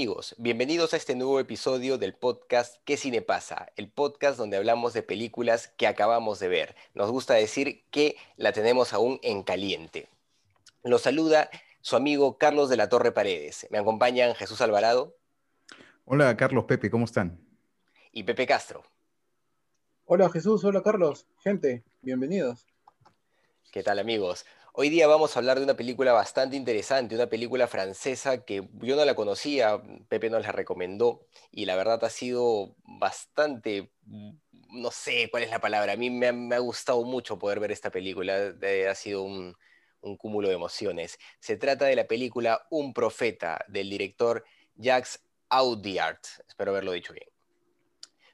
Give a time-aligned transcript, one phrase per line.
[0.00, 3.68] amigos, bienvenidos a este nuevo episodio del podcast ¿Qué cine pasa?
[3.76, 6.74] El podcast donde hablamos de películas que acabamos de ver.
[6.94, 10.08] Nos gusta decir que la tenemos aún en caliente.
[10.82, 11.50] Los saluda
[11.82, 13.66] su amigo Carlos de la Torre Paredes.
[13.68, 15.18] Me acompañan Jesús Alvarado.
[16.06, 17.38] Hola Carlos, Pepe, ¿cómo están?
[18.10, 18.82] Y Pepe Castro.
[20.06, 22.66] Hola Jesús, hola Carlos, gente, bienvenidos.
[23.70, 24.46] ¿Qué tal amigos?
[24.72, 28.94] Hoy día vamos a hablar de una película bastante interesante, una película francesa que yo
[28.94, 35.28] no la conocía, Pepe nos la recomendó y la verdad ha sido bastante, no sé
[35.28, 38.54] cuál es la palabra, a mí me ha, gustado mucho poder ver esta película,
[38.88, 39.56] ha sido un,
[40.02, 41.18] un cúmulo de emociones.
[41.40, 44.44] Se trata de la película Un Profeta del director
[44.76, 47.28] Jacques Audiard, espero haberlo dicho bien.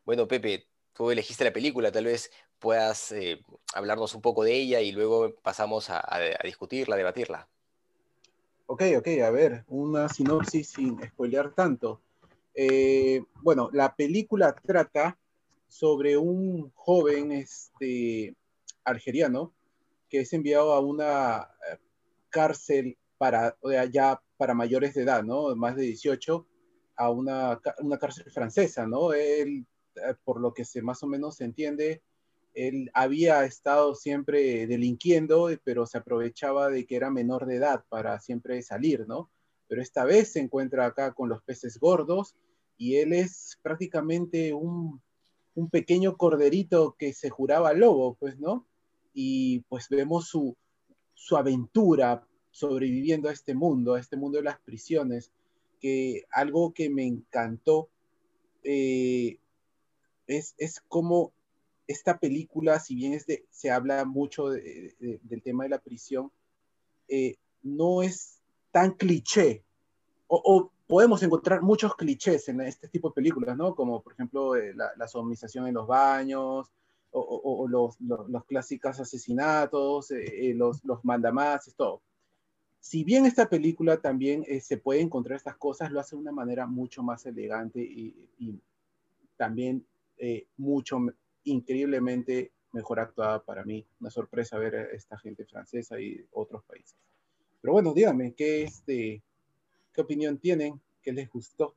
[0.05, 3.41] Bueno, Pepe, tú elegiste la película, tal vez puedas eh,
[3.75, 6.03] hablarnos un poco de ella y luego pasamos a,
[6.43, 7.49] discutirla, a debatirla.
[8.67, 12.01] Ok, ok, a ver, una sinopsis sin spoilear tanto.
[12.55, 15.19] Eh, bueno, la película trata
[15.69, 18.35] sobre un joven este,
[18.85, 19.53] algeriano
[20.09, 21.79] que es enviado a una eh,
[22.31, 23.57] cárcel para,
[23.91, 25.55] ya para mayores de edad, ¿no?
[25.57, 26.47] Más de 18,
[26.97, 29.13] a una, una cárcel francesa, ¿no?
[29.13, 29.67] Él,
[30.25, 32.03] por lo que se más o menos se entiende,
[32.57, 38.19] él había estado siempre delinquiendo, pero se aprovechaba de que era menor de edad para
[38.19, 39.31] siempre salir, ¿no?
[39.69, 42.35] Pero esta vez se encuentra acá con los peces gordos
[42.79, 45.03] y él es prácticamente un,
[45.71, 48.67] pequeño corderito que se juraba lobo, pues, ¿no?
[49.13, 50.57] Y pues vemos su,
[51.37, 55.31] aventura sobreviviendo a este mundo, a este mundo de las prisiones,
[55.81, 57.89] que algo que me encantó
[58.65, 59.39] eh,
[60.27, 61.33] es, es como
[61.87, 63.19] esta película, si bien
[63.51, 66.31] se habla mucho del tema de la prisión,
[67.09, 68.41] eh, no es
[68.73, 69.63] tan cliché.
[70.27, 73.75] O, podemos encontrar muchos clichés en este tipo de películas, ¿no?
[73.75, 76.71] Como por ejemplo eh, la, la en los baños,
[77.19, 82.03] o, los, los, clásicos asesinatos, eh, los, los mandamases, todo.
[82.79, 86.67] Si bien esta película también se puede encontrar estas cosas, lo hace de una manera
[86.67, 88.61] mucho más elegante y
[89.37, 89.85] también
[90.57, 90.99] mucho
[91.45, 93.87] increíblemente mejor actuada para mí.
[94.01, 96.97] Una sorpresa ver a esta gente francesa y otros países.
[97.61, 99.23] Pero bueno, dígame, ¿qué, este,
[99.93, 100.81] ¿qué opinión tienen?
[101.03, 101.75] ¿Qué les gustó?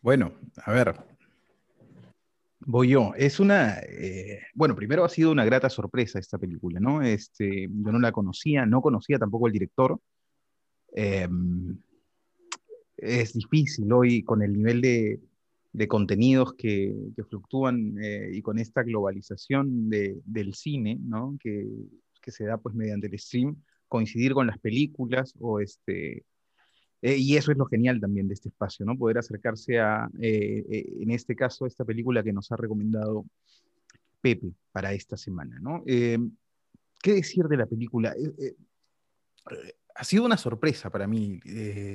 [0.00, 0.34] Bueno,
[0.64, 0.94] a ver,
[2.60, 3.12] voy yo.
[3.16, 7.02] Es una, eh, bueno, primero ha sido una grata sorpresa esta película, ¿no?
[7.02, 9.98] Este, yo no la conocía, no conocía tampoco el director.
[10.92, 11.76] Em,
[12.96, 15.20] es difícil hoy con el nivel de,
[15.76, 16.94] de contenidos que,
[17.28, 21.36] fluctúan eh, y con esta globalización del cine, ¿no?
[21.38, 21.66] que,
[22.28, 26.24] se da pues mediante el stream, coincidir con las películas o este...
[27.02, 28.96] Eh, y eso es lo genial también de este espacio, ¿no?
[28.96, 30.64] Poder acercarse a, eh,
[30.98, 33.26] en este caso, esta película que nos ha recomendado
[34.20, 35.84] Pepe para esta semana, ¿no?
[35.84, 38.12] ¿Qué decir de la película?
[39.94, 41.38] ha sido una sorpresa para mí,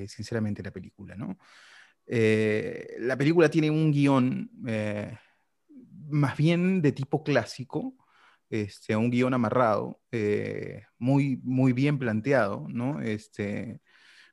[0.08, 1.36] sinceramente, la película, ¿no?
[2.14, 5.18] Eh, la película tiene un guion eh,
[6.10, 7.96] más bien de tipo clásico,
[8.50, 13.00] este, un guion amarrado, eh, muy, muy bien planteado, ¿no?
[13.00, 13.80] Este,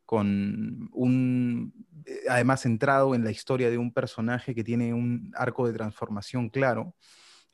[0.04, 1.72] con un,
[2.28, 6.96] además centrado en la historia de un personaje que tiene un arco de transformación claro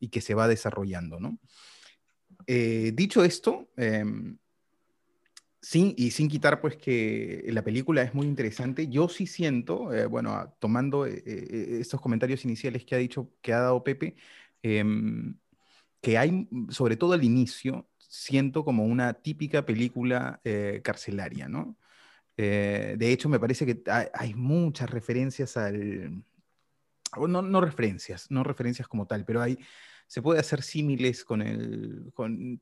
[0.00, 1.38] y que se va desarrollando, ¿no?
[2.46, 3.68] dicho esto,
[5.72, 10.06] em, y sin quitar pues que la película es muy interesante, yo sí siento, eh,
[10.06, 14.16] bueno, tomando eh, eh, estos comentarios iniciales que ha dicho, que ha dado Pepe,
[14.62, 15.36] em,
[16.02, 20.40] que hay, sobre todo al inicio, siento como una típica película
[20.82, 21.76] carcelaria, ¿no?
[22.36, 23.82] de hecho, me parece que
[24.12, 26.24] hay, muchas referencias al...
[27.16, 29.58] No, no referencias, no referencias como tal, pero hay,
[30.06, 32.10] se puede hacer símiles con el...
[32.14, 32.60] Con,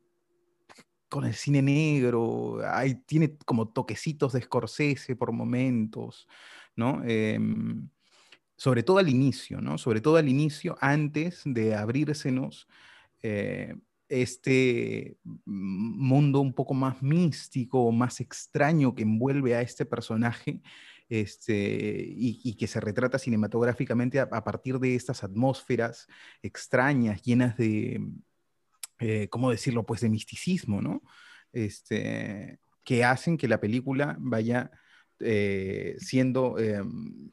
[1.12, 6.26] con el cine negro, hay, tiene como toquecitos de Scorsese por momentos,
[6.74, 7.02] ¿no?
[7.04, 7.90] Em,
[8.56, 9.76] sobre todo al inicio, ¿no?
[9.76, 12.66] Sobre todo al inicio, antes de abrírsenos,
[13.22, 13.74] eh,
[14.08, 20.62] este mundo un poco más místico, más extraño que envuelve a este personaje
[21.10, 26.06] este, y, que se retrata cinematográficamente a, partir de estas atmósferas
[26.42, 28.00] extrañas, llenas de,
[29.02, 29.84] eh, ¿cómo decirlo?
[29.84, 31.02] Pues de misticismo, ¿no?
[31.52, 34.70] Este, que hacen que la película vaya
[35.20, 37.30] eh, siendo em,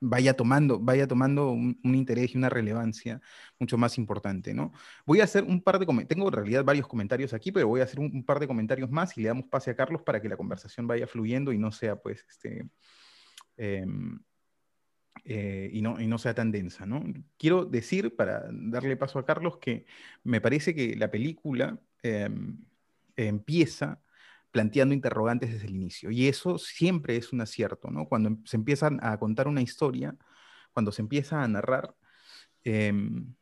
[0.00, 3.20] vaya tomando, vaya tomando un, interés y una relevancia
[3.58, 4.72] mucho más importante, ¿no?
[5.06, 7.80] Voy a hacer un par de comentarios, tengo en realidad varios comentarios aquí, pero voy
[7.80, 10.28] a hacer un, par de comentarios más y le damos pase a Carlos para que
[10.28, 12.68] la conversación vaya fluyendo y no sea, pues, este,
[13.56, 14.20] em,
[15.24, 17.04] eh, y, no, y no sea tan densa, ¿no?
[17.38, 19.86] Quiero decir, para darle paso a Carlos, que
[20.24, 22.58] me parece que la película em,
[23.16, 24.00] empieza
[24.50, 26.10] planteando interrogantes desde el inicio.
[26.10, 28.08] Y eso siempre es un acierto, ¿no?
[28.08, 30.16] Cuando se empiezan a contar una historia,
[30.72, 31.94] cuando se empieza a narrar,
[32.64, 33.34] em,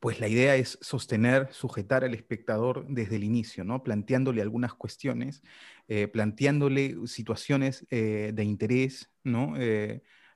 [0.00, 3.82] pues la idea es sostener, sujetar al espectador desde el inicio, ¿no?
[3.82, 5.42] Planteándole algunas cuestiones,
[5.88, 9.54] eh, planteándole situaciones eh, de interés, ¿no?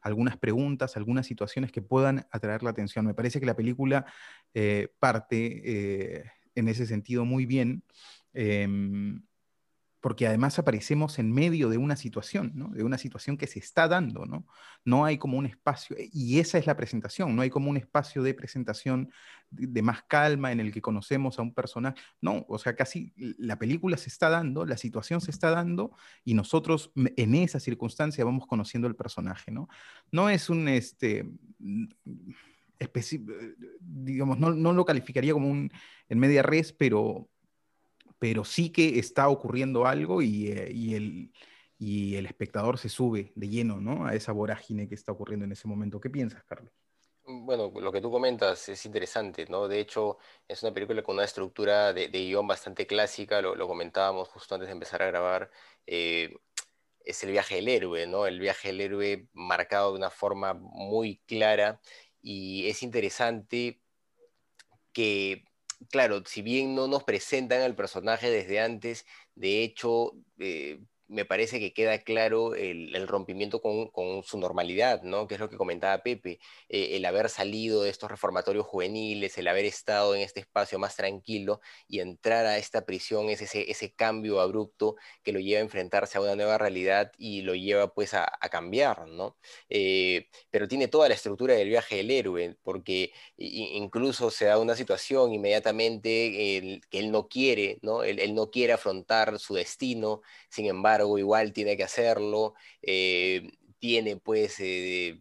[0.05, 3.07] Eh, algunas preguntas, algunas situaciones que puedan atraer la atención.
[3.07, 4.07] Me parece que la película
[5.01, 6.25] parte
[6.55, 7.83] en ese sentido muy bien
[8.33, 9.23] em,
[10.05, 12.69] porque además aparecemos en medio de una situación, ¿no?
[12.69, 14.47] de una situación que se está dando, ¿no?
[14.85, 18.23] No hay como un espacio, y esa es la presentación, no hay como un espacio
[18.23, 19.11] de presentación
[19.49, 23.59] de, más calma en el que conocemos a un personaje, no, o sea, casi la
[23.59, 25.93] película se está dando, la situación se está dando,
[26.23, 29.71] y nosotros en esa circunstancia vamos conociendo el personaje, ¿no?
[30.13, 31.27] No es un, este,
[33.81, 35.71] digamos, no, no, lo calificaría como un
[36.11, 37.31] en media res, pero
[38.25, 41.31] pero sí que está ocurriendo algo y, eh, y, el,
[41.79, 44.07] y el espectador se sube de lleno ¿no?
[44.07, 46.01] a esa vorágine que está ocurriendo en ese momento.
[46.01, 46.73] ¿Qué piensas, Carlos?
[47.27, 49.69] Mm, bueno, lo que tú comentas es interesante, ¿no?
[49.69, 50.17] De hecho,
[50.49, 54.55] es una película con una estructura de, de guion bastante clásica, lo, lo, comentábamos justo
[54.55, 55.51] antes de empezar a grabar.
[55.87, 56.35] Eh,
[57.01, 58.27] es el viaje del héroe, ¿no?
[58.27, 61.79] El viaje del héroe marcado de una forma muy clara
[62.23, 63.83] y es interesante
[64.95, 65.45] que
[65.91, 71.61] claro, si bien no nos presentan al personaje desde antes, de hecho, eh, me parece
[71.61, 75.27] que queda claro el, rompimiento con, su normalidad, ¿no?
[75.27, 79.49] Que es lo que comentaba Pepe, eh, el haber salido de estos reformatorios juveniles, el
[79.49, 84.41] haber estado en este espacio más tranquilo y entrar a esta prisión es ese, cambio
[84.41, 88.27] abrupto que lo lleva a enfrentarse a una nueva realidad y lo lleva pues a,
[88.51, 89.37] cambiar, ¿no?
[89.69, 94.77] Eh, pero tiene toda la estructura del viaje del héroe, porque incluso se da una
[94.77, 98.05] situación inmediatamente que él no quiere, ¿no?
[98.05, 104.57] él no quiere afrontar su destino, sin embargo, igual tiene que hacerlo, eh, tiene pues,
[104.61, 105.21] eh,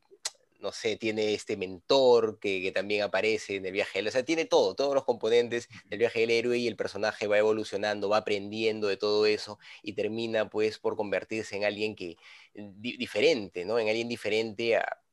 [0.60, 4.46] no sé, tiene este mentor que, también aparece en el viaje del o sea, tiene
[4.46, 8.88] todo, todos los componentes del viaje del héroe y el personaje va evolucionando, va aprendiendo
[8.88, 12.18] de todo eso y termina pues por convertirse en alguien que,
[12.54, 13.80] diferente, ¿no?
[13.80, 15.04] En alguien diferente a,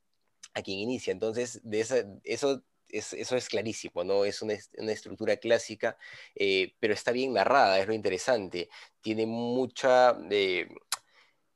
[0.55, 1.13] a quien inicia.
[1.13, 2.63] Entonces, de esa, eso
[2.93, 4.25] eso es clarísimo, ¿no?
[4.25, 5.97] Es una, estructura clásica,
[6.35, 8.69] eh, pero está bien narrada, es lo interesante.
[9.01, 10.17] Tiene mucha...
[10.31, 10.69] Eh,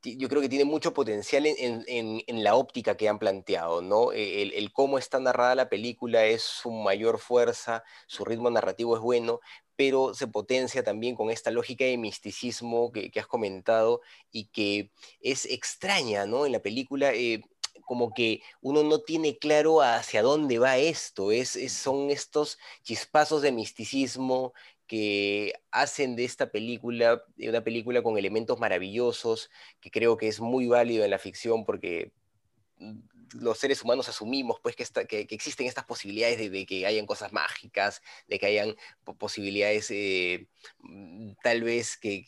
[0.03, 4.11] yo creo que tiene mucho potencial en, la óptica que han planteado, ¿no?
[4.11, 9.01] E, el, cómo está narrada la película es su mayor fuerza, su ritmo narrativo es
[9.01, 9.39] bueno,
[9.75, 15.45] pero se potencia también con esta lógica de misticismo que, has comentado y que es
[15.45, 16.45] extraña, ¿no?
[16.45, 17.13] En la película...
[17.13, 17.41] Eh,
[17.85, 23.51] como que uno no tiene claro hacia dónde va esto, es, son estos chispazos de
[23.51, 24.53] misticismo
[24.87, 29.49] que hacen de esta película una película con elementos maravillosos,
[29.79, 32.11] que creo que es muy válido en la ficción porque
[32.77, 32.99] mm,
[33.33, 38.01] los seres humanos asumimos pues que, que, existen estas posibilidades de, que hayan cosas mágicas,
[38.27, 38.75] de que hayan
[39.17, 40.47] posibilidades eh,
[40.79, 42.23] mm, tal vez que,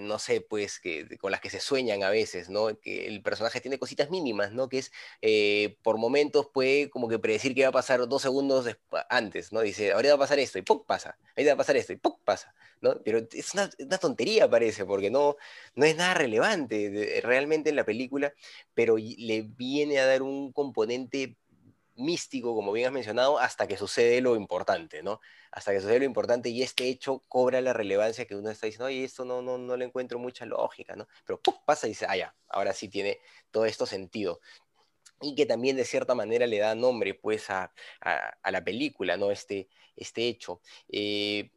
[0.00, 2.78] no sé, pues que con las que se sueñan a veces, ¿no?
[2.78, 4.68] Que el personaje tiene cositas mínimas, ¿no?
[4.68, 4.92] Que es
[5.22, 8.66] eh, por momentos puede como que predecir que va a pasar dos segundos
[9.08, 9.60] antes, ¿no?
[9.60, 10.84] Dice, ahorita va a pasar esto y ¡pum!
[10.86, 12.14] pasa, ahorita va a pasar esto y ¡pum!
[12.24, 13.00] pasa, ¿no?
[13.04, 13.68] Pero es una,
[13.98, 15.36] tontería parece, porque no,
[15.74, 18.32] no es nada relevante realmente en la película,
[18.74, 21.36] pero le viene a dar un un componente
[22.00, 25.20] místico, como bien has mencionado, hasta que sucede lo importante, ¿no?
[25.52, 28.86] Hasta que sucede lo importante y este hecho cobra la relevancia que uno está diciendo,
[28.86, 31.06] oye, esto no, no, no le encuentro mucha lógica, ¿no?
[31.24, 33.18] Pero pasa y dice, ah, ya, ahora sí tiene
[33.50, 34.40] todo esto sentido.
[35.20, 39.30] Y que también de cierta manera le da nombre, pues, a, a, la película, ¿no?
[39.30, 40.62] Este, este hecho.
[40.88, 41.50] Eh,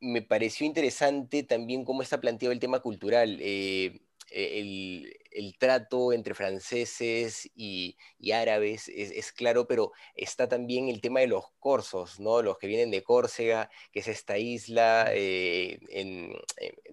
[0.00, 3.38] me pareció interesante también cómo está planteado el tema cultural.
[3.40, 4.00] Eh,
[4.30, 7.96] el, el trato entre franceses y,
[8.32, 12.40] árabes es, claro, pero está también el tema de los corsos, ¿no?
[12.40, 16.32] Los que vienen de Córcega, que es esta isla, eh, en,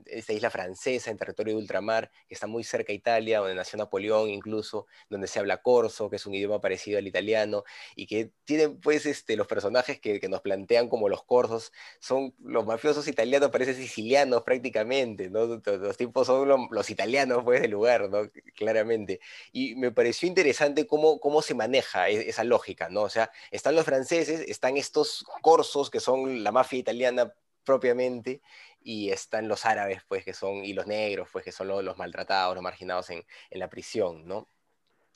[0.06, 3.78] esta isla francesa en territorio de ultramar, que está muy cerca de Italia, donde nació
[3.78, 7.64] Napoleón incluso, donde se habla corso, que es un idioma parecido al italiano,
[7.96, 12.66] y que tienen pues este, los personajes que, nos plantean como los corsos, son los
[12.66, 15.46] mafiosos italianos, parecen sicilianos prácticamente, ¿no?
[15.46, 18.29] Los tipos son los, italianos pues del lugar, ¿no?
[18.56, 19.20] Claramente.
[19.52, 23.04] Y me pareció interesante cómo, cómo se maneja e, esa lógica, ¿no?
[23.04, 27.34] O sea, están los franceses, están estos corsos que son la mafia italiana
[27.64, 28.42] propiamente,
[28.82, 32.56] y están los árabes, pues, que son, y los negros, pues, que son los, maltratados,
[32.56, 34.48] los marginados en, la prisión, ¿no?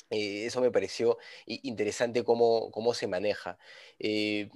[0.09, 3.57] Eh, eso me pareció interesante cómo, cómo se maneja.
[3.99, 4.49] Eh,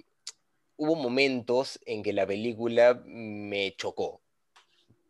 [0.78, 4.22] hubo momentos en que la película me chocó.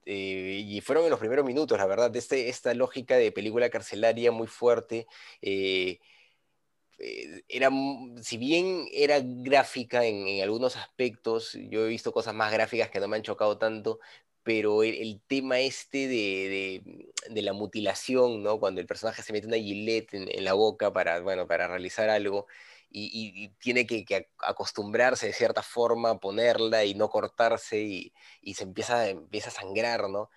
[0.09, 4.31] Eh, y fueron en los primeros minutos, la verdad, este, esta lógica de película carcelaria
[4.31, 5.07] muy fuerte.
[7.49, 7.69] era,
[8.21, 13.07] si bien era gráfica en, algunos aspectos, yo he visto cosas más gráficas que no
[13.07, 13.99] me han chocado tanto,
[14.47, 18.59] pero el, tema este de, la mutilación, ¿no?
[18.61, 22.47] Cuando el personaje se mete una gilet en, la boca para, bueno, para realizar algo
[22.89, 28.63] y, tiene que, acostumbrarse de cierta forma a ponerla y no cortarse y, y, se
[28.63, 30.29] empieza, empieza a sangrar, ¿no?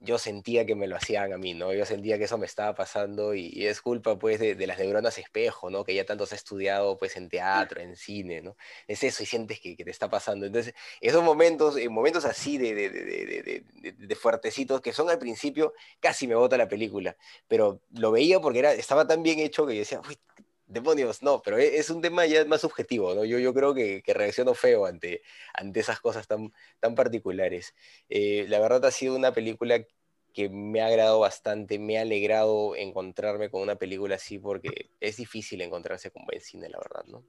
[0.00, 1.72] yo sentía que me lo hacían a mí, ¿no?
[1.72, 5.70] Yo sentía que eso me estaba pasando y, es culpa, pues, de, las neuronas espejo,
[5.70, 5.84] ¿no?
[5.84, 8.56] Que ya tanto se ha estudiado, pues, en teatro, en cine, ¿no?
[8.86, 10.46] Es eso y sientes que, te está pasando.
[10.46, 16.34] Entonces, esos momentos, eh, momentos así de, de, fuertecitos, que son al principio, casi me
[16.34, 17.16] bota la película,
[17.48, 20.18] pero lo veía porque era, estaba tan bien hecho que yo decía, uy,
[20.66, 23.24] demonios, no, pero e, es un tema ya más subjetivo, ¿no?
[23.24, 25.22] Yo, creo que, reacciono feo ante,
[25.54, 27.74] ante esas cosas tan, tan particulares.
[28.08, 29.84] Eh, la verdad ha sido una película
[30.32, 35.16] que me ha agradado bastante, me ha alegrado encontrarme con una película así porque es
[35.16, 37.24] difícil encontrarse con buen cine, la verdad, ¿no?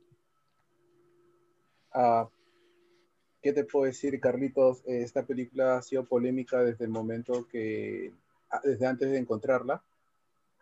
[1.93, 2.29] Ah,
[3.41, 4.83] ¿Qué te puedo decir, Carlitos?
[4.85, 8.11] Esta película ha sido polémica desde el momento que,
[8.49, 9.81] ah, desde antes de encontrarla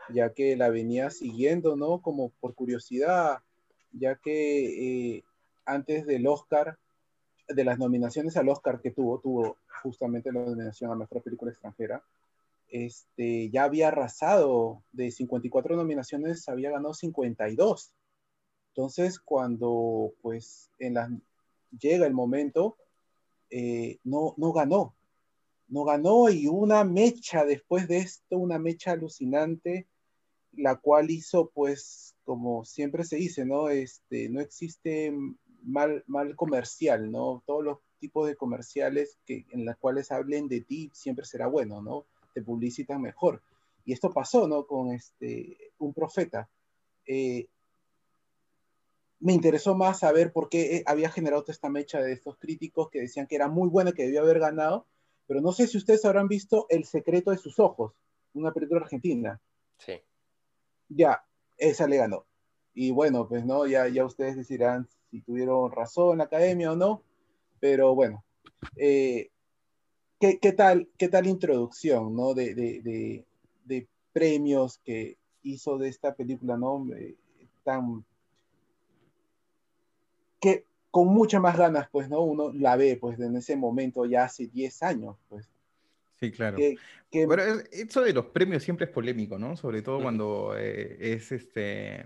[0.09, 2.01] ya que la venía siguiendo, ¿no?
[2.01, 3.39] Como por curiosidad,
[3.91, 5.23] ya que eh,
[5.65, 6.77] antes del Oscar,
[7.47, 12.03] de las nominaciones al Oscar que tuvo, tuvo justamente la nominación a Mejor Película Extranjera,
[12.67, 17.91] este, ya había arrasado de 54 nominaciones, había ganado 52.
[18.69, 21.09] Entonces, cuando pues en la,
[21.79, 22.77] llega el momento,
[23.49, 24.95] eh, no, no ganó.
[25.67, 29.87] No ganó y una mecha después de esto, una mecha alucinante
[30.57, 33.69] la cual hizo, pues, como siempre se dice, ¿no?
[33.69, 35.13] Este, no existe
[35.63, 37.43] mal, mal comercial, ¿no?
[37.45, 41.81] Todos los tipos de comerciales que, en los cuales hablen de ti siempre será bueno,
[41.81, 42.05] ¿no?
[42.33, 43.41] Te publicitan mejor.
[43.85, 44.65] Y esto pasó, ¿no?
[44.65, 46.49] Con este, un profeta.
[47.07, 47.47] Eh,
[49.19, 53.27] me interesó más saber por qué había generado esta mecha de estos críticos que decían
[53.27, 54.85] que era muy buena, que debía haber ganado,
[55.27, 57.93] pero no sé si ustedes habrán visto El secreto de sus ojos,
[58.33, 59.39] una película argentina.
[59.77, 59.93] Sí
[60.89, 61.23] ya,
[61.57, 62.25] esa le ganó.
[62.73, 67.01] Y bueno, pues no, ya, ya ustedes decidirán si tuvieron razón la academia o no,
[67.59, 68.23] pero bueno,
[68.75, 69.29] eh,
[70.19, 72.33] ¿qué, ¿qué, tal, ¿qué tal introducción ¿no?
[72.33, 73.25] de, de,
[73.65, 76.87] de, premios que hizo de esta película, ¿no?
[76.95, 77.17] Eh,
[77.65, 78.05] tan
[80.39, 82.21] que con muchas más ganas, pues, ¿no?
[82.21, 85.49] Uno la ve, pues, en ese momento, ya hace 10 años, pues.
[86.19, 86.57] Sí, claro.
[87.11, 89.55] Pero eso de los premios siempre es polémico, ¿no?
[89.57, 92.05] Sobre todo cuando eh, es este,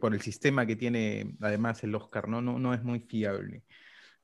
[0.00, 2.40] por el sistema que tiene además el Oscar, ¿no?
[2.40, 3.62] No, no es muy fiable.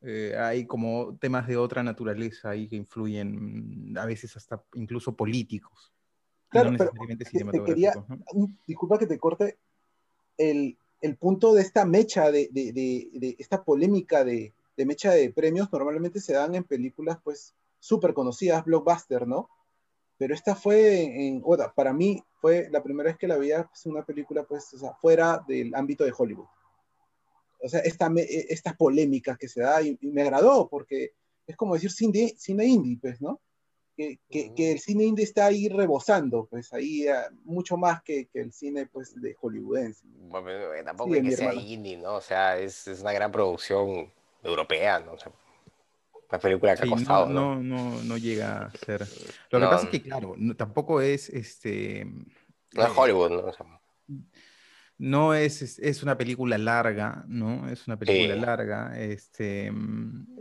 [0.02, 5.92] Eh, hay como temas de otra naturaleza ahí que influyen, a veces hasta incluso políticos.
[6.48, 6.90] Claro, pero
[7.50, 7.92] te quería,
[8.66, 9.58] disculpa que te corte,
[10.36, 15.70] el, el, punto de esta mecha, de, de, de, esta polémica de, mecha de premios,
[15.70, 19.48] normalmente se dan en películas, pues, súper conocidas, blockbuster, ¿no?
[20.20, 21.42] Pero esta fue, en,
[21.74, 24.92] para mí fue la primera vez que la veía pues, una película, pues, o sea,
[24.92, 26.46] fuera del ámbito de Hollywood.
[27.62, 31.12] O sea, esta, esta polémica que se da y, me agradó porque
[31.46, 33.40] es como decir cine, cine indie, pues, ¿no?
[33.96, 38.40] Que, que, el cine indie está ahí rebosando, pues ahí ah, mucho más que, que,
[38.40, 40.06] el cine pues de hollywoodense.
[40.06, 40.50] Bueno,
[40.84, 42.14] tampoco es que sea indie, ¿no?
[42.14, 44.10] O sea, es, es, una gran producción
[44.42, 45.12] europea, ¿no?
[45.12, 45.32] O sea,
[46.30, 47.28] la película que ha costado.
[47.28, 49.06] No, no, no, llega a ser.
[49.50, 52.06] Lo que pasa es que, claro, tampoco es este.
[52.72, 53.80] No es Hollywood, ¿no?
[54.98, 57.68] no es, es, una película larga, ¿no?
[57.68, 58.98] Es una película larga.
[59.00, 59.72] Este,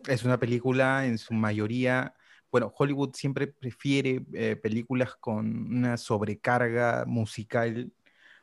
[0.07, 2.13] es una película en su mayoría
[2.51, 7.91] bueno, Hollywood siempre prefiere eh, películas con una sobrecarga musical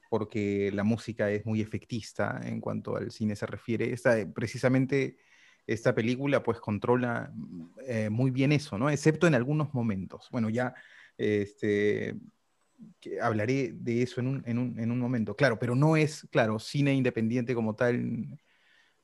[0.08, 3.92] porque la música es muy efectista en cuanto al cine se refiere.
[3.92, 5.18] Esta, precisamente
[5.66, 7.32] esta película pues controla
[7.86, 8.90] eh, muy bien eso, ¿no?
[8.90, 10.28] Excepto en algunos momentos.
[10.30, 10.74] Bueno, ya
[11.18, 12.16] este,
[13.20, 16.58] hablaré de eso en un, en, un, en un, momento, claro, pero no es, claro,
[16.58, 18.38] cine independiente como tal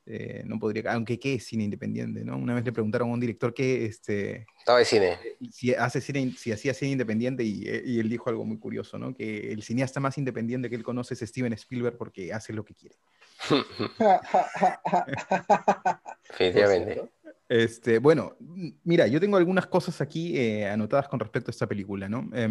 [0.05, 2.37] eh, no podría, aunque qué es cine independiente, ¿no?
[2.37, 6.01] Una vez le preguntaron a un director que, este, estaba de cine, eh, si hace
[6.01, 9.15] cine, si hacía cine independiente y, eh, y, él dijo algo muy curioso, ¿no?
[9.15, 12.75] Que el cineasta más independiente que él conoce es Steven Spielberg porque hace lo que
[12.75, 12.97] quiere.
[16.29, 17.09] Definitivamente.
[17.49, 18.35] Este, bueno,
[18.83, 22.29] mira, yo tengo algunas cosas aquí eh, anotadas con respecto a esta película, ¿no?
[22.33, 22.47] Eh,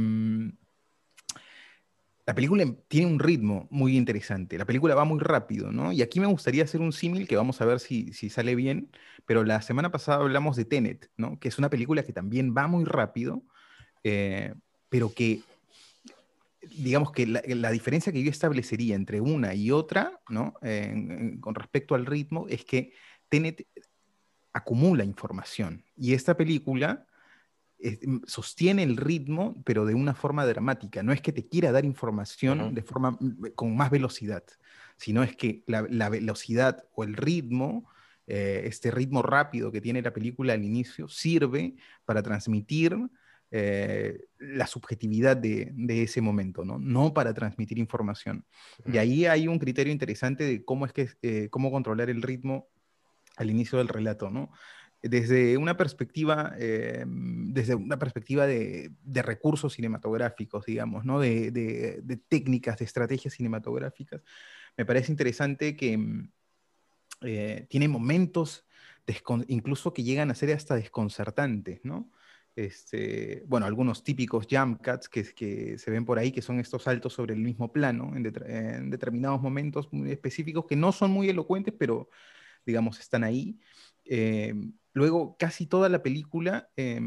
[2.25, 5.93] la película tiene un ritmo muy interesante, la película va muy rápido, ¿no?
[5.93, 8.91] Y aquí me gustaría hacer un símil que vamos a ver si, si, sale bien,
[9.27, 11.39] pero la semana pasada hablamos de Tenet, ¿no?
[11.41, 13.43] Que es una película que también va muy rápido,
[14.05, 14.55] eh,
[14.89, 15.43] pero que,
[16.63, 20.55] digamos que la, la, diferencia que yo establecería entre una y otra, ¿no?
[20.63, 22.93] Eh, con respecto al ritmo, es que
[23.29, 23.67] Tenet
[24.53, 27.07] acumula información y esta película
[27.83, 31.03] Mm, sostiene el ritmo, pero de una forma dramática.
[31.03, 32.73] No es que te quiera dar información uh -huh.
[32.73, 34.45] de forma mm, con más velocidad,
[34.97, 37.89] sino es que la, la velocidad o el ritmo,
[38.27, 42.97] eh, este ritmo rápido que tiene la película al inicio, sirve para transmitir
[43.55, 46.79] eh, la subjetividad de, de, ese momento, ¿no?
[46.79, 48.47] no para transmitir información.
[48.91, 52.69] Y ahí hay un criterio interesante de cómo es que eh, cómo controlar el ritmo
[53.37, 54.51] al inicio del relato, ¿no?
[55.03, 61.21] desde una perspectiva, eh, desde una perspectiva de, de, recursos cinematográficos, digamos, ¿no?
[61.21, 64.23] De, de, técnicas, de estrategias cinematográficas,
[64.79, 66.31] me parece interesante que mm,
[67.69, 68.65] tiene momentos
[69.49, 72.11] incluso que llegan a ser hasta desconcertantes, ¿no?
[72.55, 76.83] Este, bueno, algunos típicos jump cuts que, que, se ven por ahí, que son estos
[76.83, 81.29] saltos sobre el mismo plano en, en determinados momentos muy específicos, que no son muy
[81.29, 82.09] elocuentes, pero
[82.65, 83.59] digamos, están ahí.
[84.05, 84.55] Eh,
[84.93, 87.01] luego, casi toda la película, eh,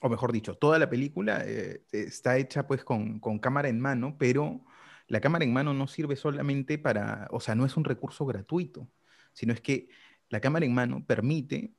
[0.00, 4.16] o mejor dicho, toda la película eh, está hecha pues con, con, cámara en mano,
[4.18, 4.64] pero
[5.06, 8.88] la cámara en mano no sirve solamente para, o sea, no es un recurso gratuito,
[9.32, 9.88] sino es que
[10.28, 11.74] la cámara en mano permite,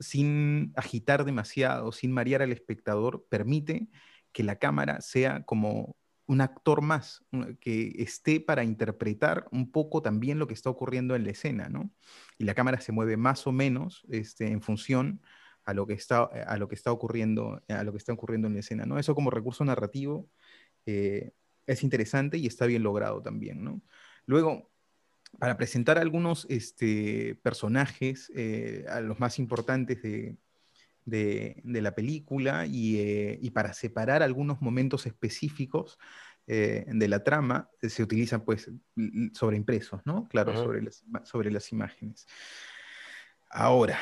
[0.00, 3.88] sin agitar demasiado, sin marear al espectador, permite
[4.32, 7.24] que la cámara sea como un actor más
[7.60, 11.90] que esté para interpretar un poco también lo que está ocurriendo en la escena, ¿no?
[12.38, 15.20] Y la cámara se mueve más o menos este, en función
[15.64, 18.54] a lo que está, a lo que está ocurriendo, a lo que está ocurriendo en
[18.54, 18.98] la escena, ¿no?
[18.98, 20.28] Eso como recurso narrativo
[20.86, 21.32] eh,
[21.66, 23.82] es interesante y está bien logrado también, ¿no?
[24.24, 24.69] Luego,
[25.38, 30.36] para presentar algunos este, personajes, eh, a los más importantes de,
[31.04, 35.98] de, de la película y, eh, y, para separar algunos momentos específicos
[36.46, 38.70] eh, de la trama, se utilizan pues
[39.32, 40.28] sobreimpresos, ¿no?
[40.28, 40.64] Claro, uh -huh.
[40.64, 42.26] sobre, las, sobre las imágenes.
[43.50, 43.98] Ahora,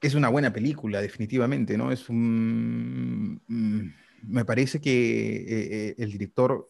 [0.00, 1.90] es una buena película, definitivamente, ¿no?
[1.90, 3.40] Es un...
[3.46, 6.66] Mm, me parece que el director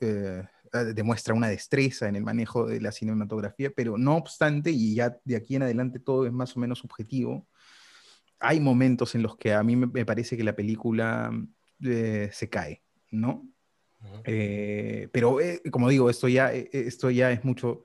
[0.94, 5.36] demuestra una destreza en el manejo de la cinematografía, pero no obstante, y ya de
[5.36, 7.46] aquí en adelante todo es más o menos subjetivo,
[8.40, 11.30] hay momentos en los que a mí me parece que la película
[11.82, 13.46] eh, se cae, ¿no?
[14.00, 14.22] Uh -huh.
[14.24, 17.82] eh, pero eh, como digo, esto ya, eh, esto ya es, mucho,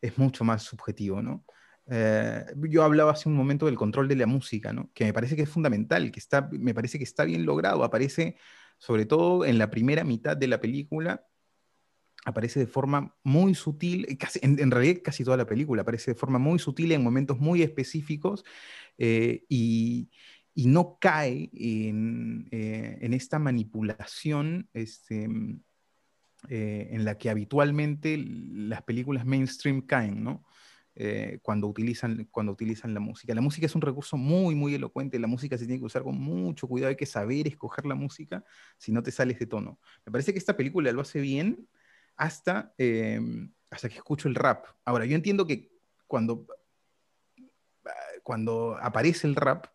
[0.00, 1.44] es mucho más subjetivo, ¿no?
[1.90, 4.90] Eh, yo hablaba hace un momento del control de la música, ¿no?
[4.94, 8.36] Que me parece que es fundamental, que está, me parece que está bien logrado, aparece
[8.78, 11.24] sobre todo en la primera mitad de la película,
[12.24, 16.14] aparece de forma muy sutil, casi, en, en, realidad casi toda la película aparece de
[16.18, 18.44] forma muy sutil en momentos muy específicos
[18.98, 20.10] eh, y,
[20.54, 25.28] y, no cae en, eh, en esta manipulación este,
[26.48, 30.44] eh, en la que habitualmente las películas mainstream caen, ¿no?
[30.94, 33.34] Eh, cuando, utilizan, cuando utilizan la música.
[33.34, 36.18] La música es un recurso muy, muy elocuente, la música se tiene que usar con
[36.18, 38.44] mucho cuidado, hay que saber escoger la música
[38.78, 39.78] si no te sales de tono.
[40.06, 41.68] Me parece que esta película lo hace bien,
[42.18, 43.20] hasta, eh,
[43.70, 44.66] hasta que escucho el rap.
[44.84, 45.70] Ahora, yo entiendo que
[46.06, 46.46] cuando,
[48.22, 49.66] cuando aparece el rap,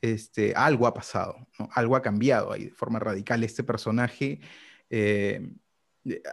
[0.00, 1.68] este, algo ha pasado, ¿no?
[1.72, 3.44] algo ha cambiado ahí de forma radical.
[3.44, 4.40] Este personaje
[4.88, 5.52] eh,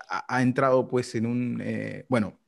[0.07, 2.39] ha, ha, entrado pues en un, eh, bueno,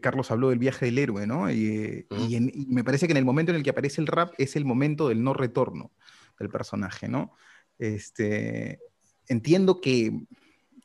[0.00, 1.50] Carlos habló del viaje del héroe, ¿no?
[1.50, 2.28] Y, uh -huh.
[2.28, 4.34] y, en, y, me parece que en el momento en el que aparece el rap
[4.36, 5.92] es el momento del no retorno
[6.38, 7.32] del personaje, ¿no?
[7.78, 8.80] Este,
[9.28, 10.26] entiendo que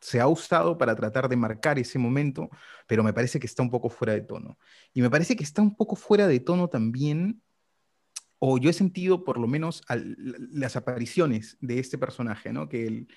[0.06, 2.52] se ha usado para tratar de marcar ese momento,
[2.86, 4.60] pero me parece que está un poco fuera de tono.
[4.94, 7.41] Y me parece que está un poco fuera de tono también
[8.38, 12.70] o yo he sentido por lo menos las apariciones de este personaje, ¿no?
[12.70, 13.08] Que, el,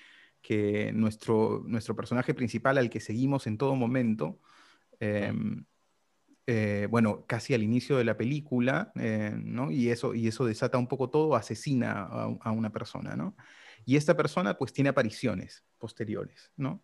[0.41, 4.39] que nuestro, nuestro personaje principal al que seguimos en todo momento,
[4.99, 5.65] em,
[6.47, 9.69] eh, bueno, casi al inicio de la película, eh, ¿no?
[9.69, 13.35] Y eso, y eso desata un poco todo, asesina a, a, una persona, ¿no?
[13.85, 16.83] Y esta persona pues tiene apariciones posteriores, ¿no?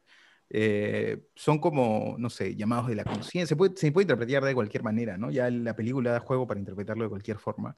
[0.49, 3.47] Eh, son como, no sé, llamados de la conciencia.
[3.47, 5.31] Se puede, se puede interpretar de cualquier manera, ¿no?
[5.31, 7.75] Ya la película da juego para interpretarlo de cualquier forma.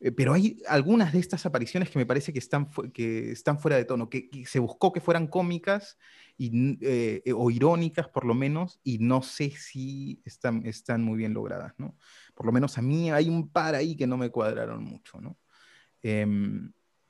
[0.00, 3.76] Eh, pero hay algunas de estas apariciones que me parece que están, que están fuera
[3.76, 5.98] de tono, que, se buscó que fueran cómicas
[6.36, 11.32] y, eh, o irónicas por lo menos, y no sé si están, están muy bien
[11.32, 11.96] logradas, ¿no?
[12.34, 15.38] Por lo menos a mí hay un par ahí que no me cuadraron mucho, ¿no?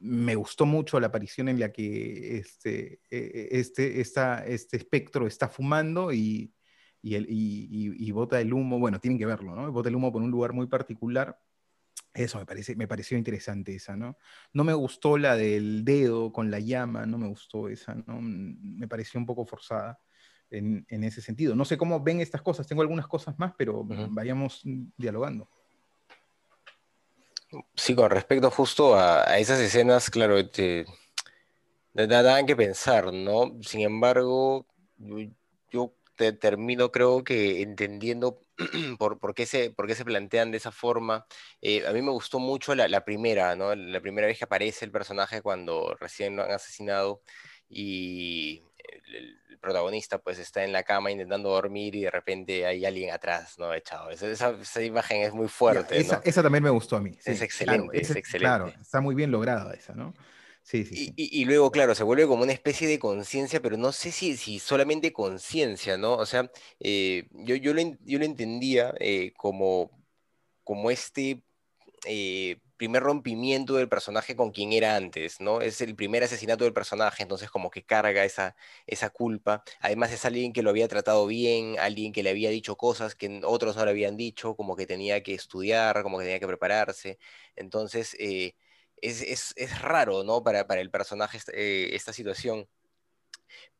[0.06, 5.26] Me gustó mucho la aparición en la que este, e, e, este, esta, este espectro
[5.26, 6.52] está fumando y,
[7.00, 9.72] y, el, y, bota el humo, bueno, tienen que verlo, ¿no?
[9.72, 11.40] Bota el humo por un lugar muy particular.
[12.12, 14.18] Eso me, parece, me pareció interesante esa, ¿no?
[14.52, 18.20] No me gustó la del dedo con la llama, no me gustó esa, ¿no?
[18.20, 19.98] Me pareció un poco forzada
[20.50, 21.56] en, en ese sentido.
[21.56, 24.60] No sé cómo ven estas cosas, tengo algunas cosas más, pero vayamos
[24.96, 25.48] dialogando.
[27.74, 30.86] Sí, con respecto justo a, esas escenas, claro, te,
[31.92, 33.56] dan que pensar, ¿no?
[33.62, 34.66] Sin embargo,
[35.70, 38.40] yo, te termino creo que entendiendo
[38.98, 41.26] por, por, qué se, por qué se plantean de esa forma.
[41.60, 43.74] Eh, a mí me gustó mucho la, la, primera, ¿no?
[43.74, 47.22] La primera vez que aparece el personaje cuando recién lo han asesinado
[47.68, 48.62] y
[49.08, 53.58] el, protagonista pues está en la cama intentando dormir y de repente hay alguien atrás,
[53.58, 53.72] ¿no?
[53.72, 54.10] Echado.
[54.10, 55.98] Esa, esa, imagen es muy fuerte.
[55.98, 56.22] esa, ¿no?
[56.22, 57.16] esa, también me gustó a mí.
[57.24, 58.38] es excelente, es, excelente.
[58.38, 60.12] Claro, está muy bien lograda esa, ¿no?
[60.62, 61.12] Sí, sí, sí.
[61.16, 64.36] Y, y, luego, claro, se vuelve como una especie de conciencia, pero no sé si,
[64.36, 66.14] si solamente conciencia, ¿no?
[66.14, 69.90] O sea, eh, yo, yo, lo, yo lo entendía eh, como,
[70.62, 71.42] como este
[72.06, 75.60] eh, primer rompimiento del personaje con quien era antes, ¿no?
[75.60, 78.56] Es el primer asesinato del personaje, entonces como que carga esa,
[78.86, 79.62] esa culpa.
[79.80, 83.40] Además es alguien que lo había tratado bien, alguien que le había dicho cosas que
[83.44, 87.18] otros no le habían dicho, como que tenía que estudiar, como que tenía que prepararse.
[87.56, 88.54] Entonces eh,
[89.00, 90.42] es, es, es, raro, ¿no?
[90.42, 92.68] Para, para el personaje eh, esta situación.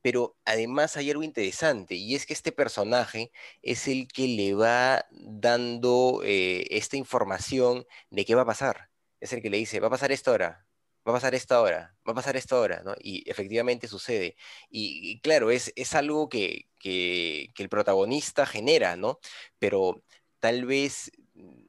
[0.03, 5.07] Pero además hay algo interesante y es que este personaje es el que le va
[5.11, 8.91] dando eh, esta información de qué va a pasar.
[9.21, 10.67] Es el que le dice, va a pasar esta hora,
[11.07, 12.95] va a pasar esta hora, va a pasar esta hora, ¿no?
[13.01, 14.37] Y efectivamente sucede.
[14.71, 19.21] Y, y claro, es, es algo que, que, que, el protagonista genera, ¿no?
[19.59, 20.03] Pero
[20.41, 21.65] tal vez mm,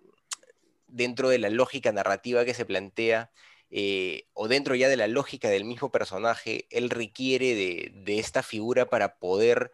[0.87, 3.31] dentro de la lógica narrativa que se plantea,
[3.69, 8.43] eh, o dentro ya de la lógica del mismo personaje, él requiere de, de, esta
[8.43, 9.71] figura para poder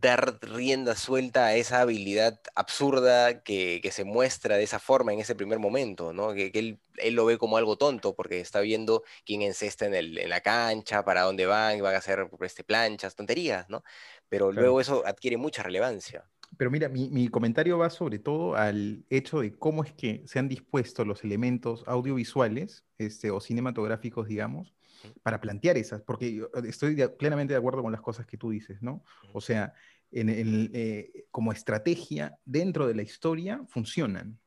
[0.00, 5.20] dar rienda suelta a esa habilidad absurda que, que se muestra de esa forma en
[5.20, 6.32] ese primer momento, ¿no?
[6.32, 9.94] que, que él, él, lo ve como algo tonto porque está viendo quién encesta en,
[9.94, 13.84] el, en la cancha, para dónde van, van a hacer este, planchas, tonterías, ¿no?
[14.28, 14.62] pero claro.
[14.62, 16.24] luego eso adquiere mucha relevancia.
[16.56, 20.38] Pero mira, mi, mi, comentario va sobre todo al hecho de cómo es que se
[20.38, 24.74] han dispuesto los elementos audiovisuales este, o cinematográficos, digamos,
[25.22, 28.82] para plantear esas, porque estoy de, plenamente de acuerdo con las cosas que tú dices,
[28.82, 29.02] ¿no?
[29.32, 29.74] O sea,
[30.10, 34.38] en el, eh, como estrategia dentro de la historia funcionan,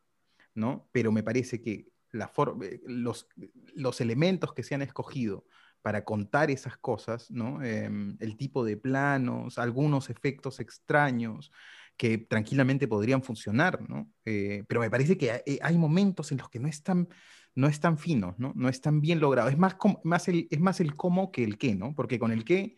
[0.53, 0.87] ¿no?
[0.91, 3.27] Pero me parece que la eh, los,
[3.73, 5.45] los elementos que se han escogido
[5.81, 7.61] para contar esas cosas, ¿no?
[7.63, 7.89] Eh,
[8.19, 11.51] el tipo de planos, algunos efectos extraños,
[11.97, 14.11] que tranquilamente podrían funcionar, ¿no?
[14.25, 17.07] Eh, pero me parece que hay, eh, hay, momentos en los que no están,
[17.55, 18.51] no están finos, ¿no?
[18.55, 19.51] No están bien logrados.
[19.51, 21.95] Es más, más el, es más el cómo que el qué, ¿no?
[21.95, 22.75] Porque con el qué,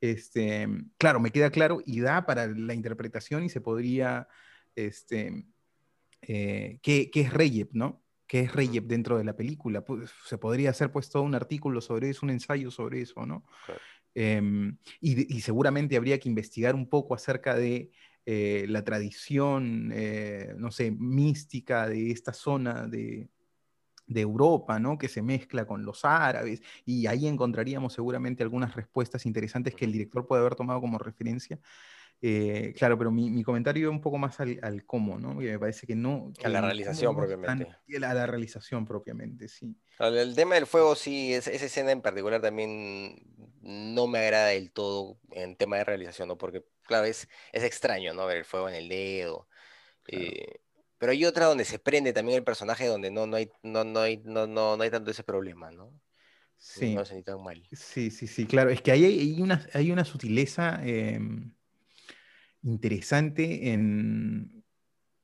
[0.00, 4.28] este, claro, me queda claro y da para la interpretación y se podría,
[4.74, 5.46] este,
[6.22, 8.02] eh, ¿qué, ¿qué, es Reyep, ¿no?
[8.26, 8.52] ¿Qué es
[8.88, 9.84] dentro de la película?
[9.84, 13.44] Pues, se podría hacer pues todo un artículo sobre eso, un ensayo sobre eso, ¿no?
[13.64, 13.80] Claro.
[14.18, 17.90] Eh, y, y, seguramente habría que investigar un poco acerca de
[18.26, 23.28] eh, la tradición, eh, no sé, mística de esta zona de,
[24.08, 24.98] de, Europa, ¿no?
[24.98, 29.92] Que se mezcla con los árabes, y ahí encontraríamos seguramente algunas respuestas interesantes que el
[29.92, 31.60] director puede haber tomado como referencia.
[32.22, 35.34] Eh, claro, pero mi, mi, comentario un poco más al, al cómo, ¿no?
[35.34, 36.32] Porque me parece que no...
[36.38, 37.64] Que a la realización propiamente.
[37.66, 39.76] Tan, a la realización propiamente, sí.
[39.98, 43.22] El tema del fuego, sí, esa escena en particular también
[43.60, 46.38] no me agrada del todo en tema de realización, ¿no?
[46.38, 48.26] Porque, claro, es, es extraño, ¿no?
[48.26, 49.46] Ver el fuego en el dedo.
[50.02, 50.24] Claro.
[50.24, 50.60] Eh,
[50.98, 54.00] pero hay otra donde se prende también el personaje donde no, no, hay, no, no,
[54.00, 55.92] hay, no, no, no hay tanto ese problema, ¿no?
[56.56, 56.94] Sí.
[56.94, 57.62] No se ni tan mal.
[57.72, 58.70] Sí, sí, sí, claro.
[58.70, 60.80] Es que ahí hay, hay, una, hay una sutileza...
[60.82, 61.20] Eh
[62.66, 64.64] interesante en,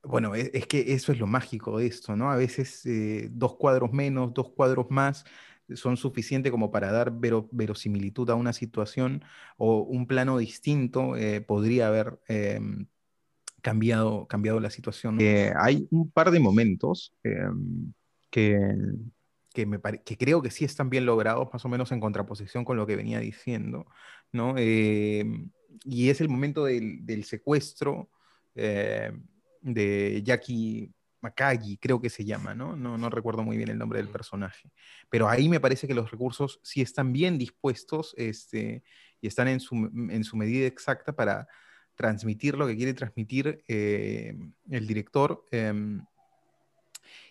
[0.03, 2.31] bueno, e, es, que eso es lo mágico de esto, ¿no?
[2.31, 5.25] A veces eh, dos cuadros menos, dos cuadros más
[5.75, 9.23] son suficientes como para dar verosimilitud a una situación
[9.57, 12.87] o un plano distinto eh, podría haber em,
[13.61, 15.17] cambiado, cambiado la situación.
[15.55, 17.93] hay un par de momentos em,
[18.29, 18.59] que,
[19.53, 22.75] que, me que creo que sí están bien logrados, más o menos en contraposición con
[22.75, 23.85] lo que venía diciendo,
[24.33, 24.55] ¿no?
[25.83, 28.09] Y es el momento del, del secuestro
[28.55, 32.75] de Jackie Makagi, creo que se llama, ¿no?
[32.75, 32.97] ¿no?
[32.97, 34.69] No recuerdo muy bien el nombre del personaje.
[35.09, 38.83] Pero ahí me parece que los recursos sí están bien dispuestos este,
[39.21, 41.47] y están en su, en su medida exacta para
[41.95, 44.37] transmitir lo que quiere transmitir eh,
[44.69, 45.45] el director.
[45.51, 46.03] Em,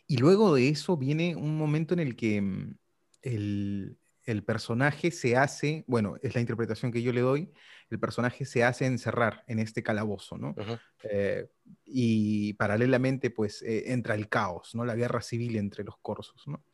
[0.06, 2.74] y luego de eso viene un momento en el que em,
[3.20, 7.50] el, el personaje se hace, bueno, es la interpretación que yo le doy,
[7.90, 10.54] el personaje se hace encerrar en este calabozo, ¿no?
[11.02, 11.48] Eh,
[11.84, 14.84] y paralelamente, pues, eh, entra el caos, ¿no?
[14.84, 16.64] La guerra civil entre los corsos, ¿no?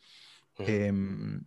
[0.58, 1.44] Em,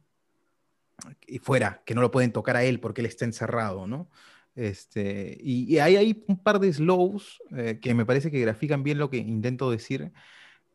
[1.28, 4.10] y fuera, que no lo pueden tocar a él porque él está encerrado, ¿no?
[4.56, 8.98] Este, y, hay ahí un par de slows eh, que me parece que grafican bien
[8.98, 10.12] lo que intento decir,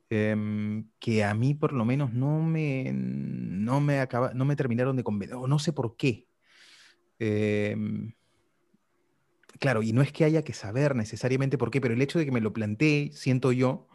[0.08, 4.96] Em, que a mí por lo menos no me, no me, acaba, no me terminaron
[4.96, 6.28] de convencer, o no sé por qué.
[7.18, 8.12] Em,
[9.58, 12.24] claro, y no es que haya que saber necesariamente por qué, pero el hecho de
[12.24, 13.88] que me lo planteé, siento yo,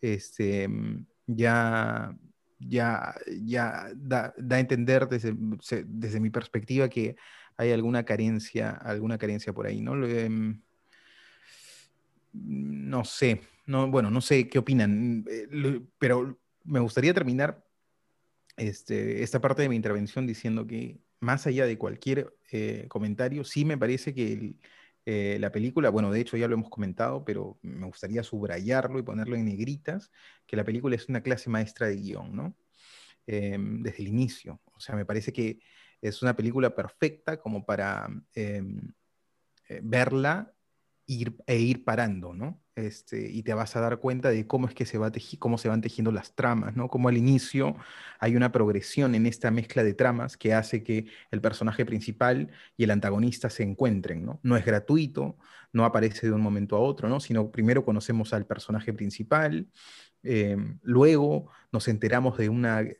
[0.00, 2.16] este, em, ya,
[2.58, 5.34] ya, ya da, da, a entender desde,
[5.86, 7.16] desde, mi perspectiva que
[7.58, 9.94] hay alguna carencia, alguna carencia por ahí, ¿no?
[12.32, 13.40] no sé,
[13.70, 17.64] no, bueno, no sé qué opinan, eh, pero me gustaría terminar
[18.56, 23.64] este, esta parte de mi intervención diciendo que más allá de cualquier eh, comentario, sí
[23.64, 24.56] me parece que
[25.06, 29.04] eh, la película, bueno, de hecho ya lo hemos comentado, pero me gustaría subrayarlo y
[29.04, 30.10] ponerlo en negritas,
[30.46, 32.56] que la película es una clase maestra de guion, ¿no?
[33.26, 34.60] Desde el inicio.
[34.72, 35.60] O sea, me parece que
[36.00, 38.92] es una película perfecta como para em,
[39.82, 40.52] verla
[41.06, 42.60] e ir parando, ¿no?
[42.80, 45.68] Este, y te vas a dar cuenta de cómo es que se, va cómo se
[45.68, 46.88] van tejiendo las tramas, ¿no?
[46.88, 47.76] Como al inicio
[48.18, 52.84] hay una progresión en esta mezcla de tramas que hace que el personaje principal y
[52.84, 54.40] el antagonista se encuentren, ¿no?
[54.42, 55.36] No es gratuito,
[55.72, 57.20] no aparece de un momento a otro, ¿no?
[57.20, 59.68] Sino primero conocemos al personaje principal,
[60.22, 62.96] Em, luego nos enteramos de una eh,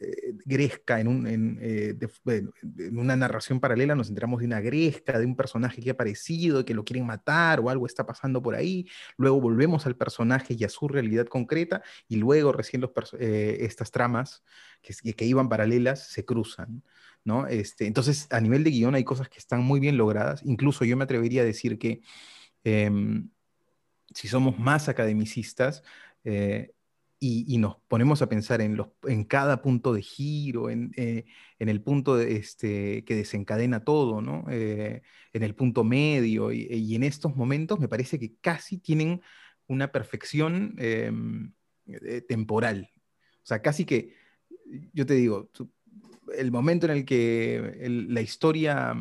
[0.46, 1.94] gresca, en, eh,
[2.26, 6.64] en, una narración paralela, nos enteramos de una gresca, de un personaje que ha aparecido,
[6.64, 8.88] que lo quieren matar o algo está pasando por ahí.
[9.16, 13.90] Luego volvemos al personaje y a su realidad concreta y luego recién los eh, estas
[13.90, 14.42] tramas
[14.80, 16.83] que, que, iban paralelas se cruzan.
[17.22, 17.46] ¿no?
[17.48, 20.42] Este, entonces, a nivel de guion hay cosas que están muy bien logradas.
[20.44, 22.00] Incluso yo me atrevería a decir que
[22.64, 23.28] em,
[24.14, 25.83] si somos más academicistas,
[27.22, 31.26] y, nos ponemos a pensar en, los, en cada punto de giro, en, eh,
[31.59, 34.46] en el punto este, que desencadena todo, ¿no?
[34.50, 35.02] Eh,
[35.35, 39.20] en el punto medio, y, en estos momentos me parece que casi tienen
[39.66, 41.52] una perfección em,
[41.87, 42.90] eh, temporal.
[43.42, 44.14] O sea, casi que,
[44.94, 45.50] yo te digo,
[46.38, 48.94] el momento en el que la historia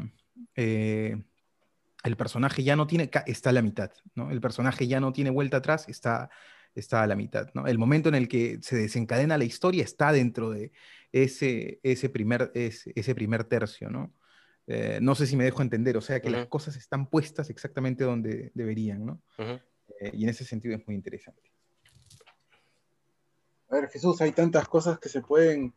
[0.55, 4.29] el personaje ya no tiene, está a la mitad, ¿no?
[4.29, 6.29] El personaje ya no tiene vuelta atrás, está,
[6.79, 7.49] está a la mitad.
[7.53, 7.67] ¿no?
[7.67, 10.71] El momento en el que se desencadena la historia está dentro de
[11.11, 13.89] ese, ese, primer, ese, ese primer tercio.
[13.89, 14.13] ¿no?
[14.67, 18.03] Eh, no sé si me dejo entender, o sea que las cosas están puestas exactamente
[18.03, 19.05] donde deberían.
[19.05, 19.21] ¿no?
[19.37, 21.51] Eh, y en ese sentido es muy interesante.
[23.69, 25.73] A ver, Jesús, hay tantas cosas que se pueden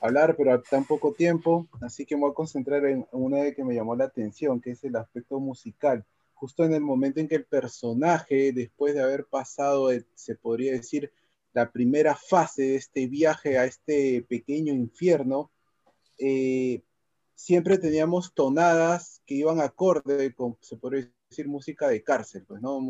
[0.00, 3.54] hablar, pero a tan poco tiempo, así que me voy a concentrar en una de
[3.54, 6.04] que me llamó la atención, que es el aspecto musical
[6.42, 11.12] justo en el momento en que el personaje, después de haber pasado, se podría decir,
[11.52, 15.52] la primera fase de este viaje a este pequeño infierno,
[16.18, 16.82] eh,
[17.36, 22.80] siempre teníamos tonadas que iban acorde con, se podría decir, música de cárcel, pues, ¿no?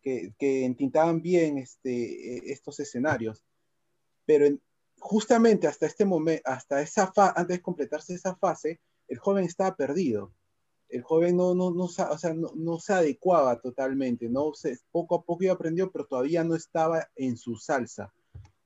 [0.00, 3.44] Que, que entintaban bien este, estos escenarios.
[4.24, 4.56] Pero
[5.00, 8.78] justamente hasta este momento, hasta esa antes de completarse esa fase,
[9.08, 10.32] el joven estaba perdido
[10.88, 14.52] el joven no, no, no, o sea, no, se adecuaba totalmente, ¿no?
[14.54, 18.12] Se, poco a poco iba aprendió, pero todavía no estaba en su salsa.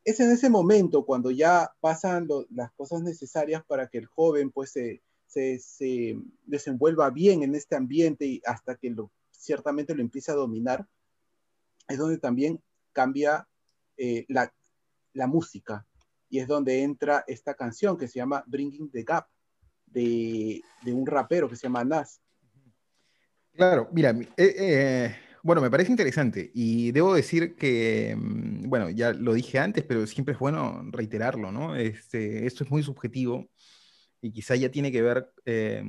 [0.04, 4.70] Es en ese momento cuando ya pasan las cosas necesarias para que el joven pues
[4.70, 10.37] se, se, desenvuelva bien en este ambiente y hasta que lo, ciertamente lo empiece a
[10.37, 10.87] dominar,
[11.88, 13.48] es donde también cambia
[13.96, 14.52] eh, la,
[15.12, 15.87] la música
[16.31, 19.28] y es donde entra esta canción que se llama Bringing the Gap
[19.92, 22.20] de, un rapero que se llama Nas.
[23.53, 29.12] Claro, mira, eh, eh, Bueno, me parece interesante y debo decir que, mm, bueno, ya
[29.12, 31.74] lo dije antes, pero siempre es bueno reiterarlo, ¿no?
[31.77, 33.48] Este, esto es muy subjetivo
[34.20, 35.83] y quizá ya tiene que ver eh,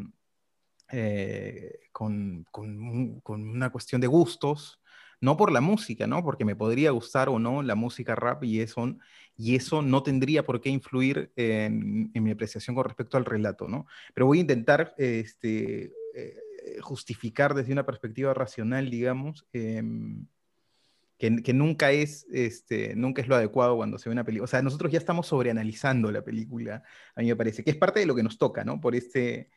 [0.91, 4.81] eh, con, con, una cuestión de gustos,
[5.21, 6.23] no por la música, ¿no?
[6.23, 8.95] Porque me podría gustar o no la música rap y eso,
[9.39, 13.87] y eso no tendría por qué influir en, mi apreciación con respecto al relato, ¿no?
[14.13, 16.35] Pero voy a intentar este, eh,
[16.81, 20.25] justificar desde una perspectiva racional, digamos, em,
[21.17, 24.43] que, nunca, es, este, nunca es lo adecuado cuando se ve una película.
[24.43, 26.83] O sea, nosotros ya estamos sobreanalizando la película,
[27.15, 28.81] a mí me parece, que es parte de lo que nos toca, ¿no?
[28.81, 29.49] Por este,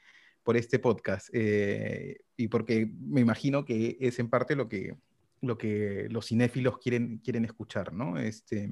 [0.45, 1.29] por este podcast.
[1.33, 4.95] Eh, y porque me imagino que es en parte lo que,
[5.41, 8.17] lo que los cinéfilos quieren, quieren escuchar, ¿no?
[8.19, 8.71] Este,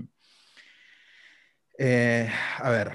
[1.82, 2.92] eh, a ver.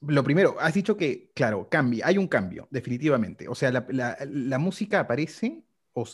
[0.00, 3.46] Lo primero, has dicho que, claro, cambia, hay un cambio, definitivamente.
[3.48, 6.06] O sea, la, música aparece o,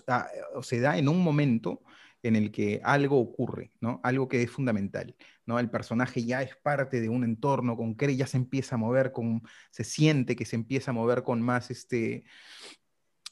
[0.54, 1.82] o, se da en un momento
[2.22, 4.00] en el que algo ocurre, ¿no?
[4.02, 5.58] Algo que es fundamental, ¿no?
[5.58, 9.42] El personaje ya es parte de un entorno concreto, ya se empieza a mover con,
[9.70, 12.24] se siente que se empieza a mover con más, este,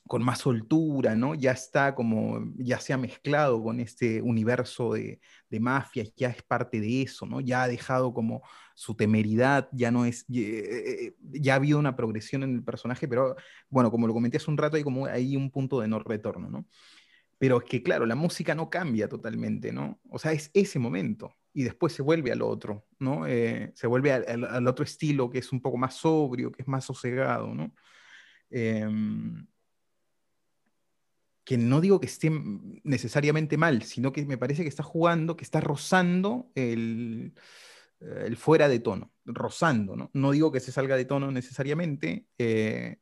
[0.07, 1.35] con más soltura, ¿no?
[1.35, 6.43] Ya está como, ya se ha mezclado con este universo de, de mafias, ya es
[6.43, 7.41] parte de eso, ¿no?
[7.41, 8.43] Ya ha dejado como
[8.75, 13.37] su temeridad, ya no es, eh, ya ha habido una progresión en el personaje, pero
[13.69, 16.49] bueno, como lo comenté hace un rato, hay como hay un punto de no retorno,
[16.49, 16.67] ¿no?
[17.39, 20.01] Pero es que, claro, la música no cambia totalmente, ¿no?
[20.11, 23.27] O sea, es ese momento y después se vuelve al otro, ¿no?
[23.27, 26.85] Eh, se vuelve al, otro estilo que es un poco más sobrio, que es más
[26.85, 27.73] sosegado, ¿no?
[28.51, 29.47] Em,
[31.49, 32.31] que no digo que esté
[32.85, 37.33] necesariamente mal, sino que me parece que está jugando, que está rozando el,
[38.01, 40.11] el fuera de tono, rozando, ¿no?
[40.13, 42.99] No digo que se salga de tono necesariamente, eh,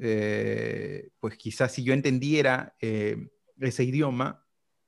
[0.00, 4.46] eh, pues quizás si yo entendiera ese idioma,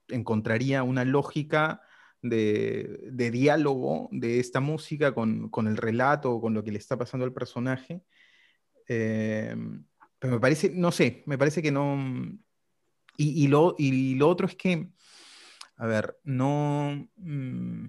[0.09, 1.83] encontraría una lógica
[2.23, 7.35] de, diálogo de esta música con, el relato, con lo que le está pasando al
[7.35, 8.03] personaje.
[8.89, 9.55] Eh,
[10.19, 11.99] pero me parece, no sé, me parece que no...
[13.17, 14.89] Y, lo, y lo otro es que,
[15.77, 17.09] a ver, no...
[17.17, 17.87] Mm,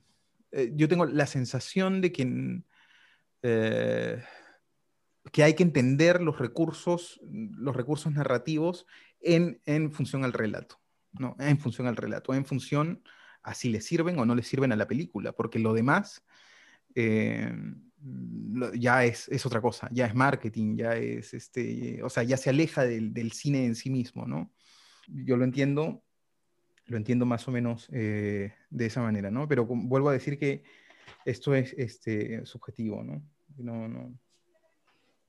[0.51, 2.61] eh, yo tengo la sensación de que...
[3.41, 4.23] Eh,
[5.31, 8.85] que hay que entender los recursos, los recursos narrativos
[9.21, 10.79] en, función al relato,
[11.13, 11.35] ¿no?
[11.39, 13.03] En función al relato, en función
[13.41, 16.23] a si le sirven o no le sirven a la película, porque lo demás
[16.95, 17.51] eh,
[18.75, 22.83] ya es, otra cosa, ya es marketing, ya es, este, o sea, ya se aleja
[22.83, 24.52] del, cine en sí mismo, ¿no?
[25.07, 26.03] Yo lo entiendo,
[26.85, 29.47] lo entiendo más o menos eh, de esa manera, ¿no?
[29.47, 30.63] Pero vuelvo a decir que
[31.25, 33.21] esto es este, subjetivo, ¿no?
[33.57, 34.13] No, no,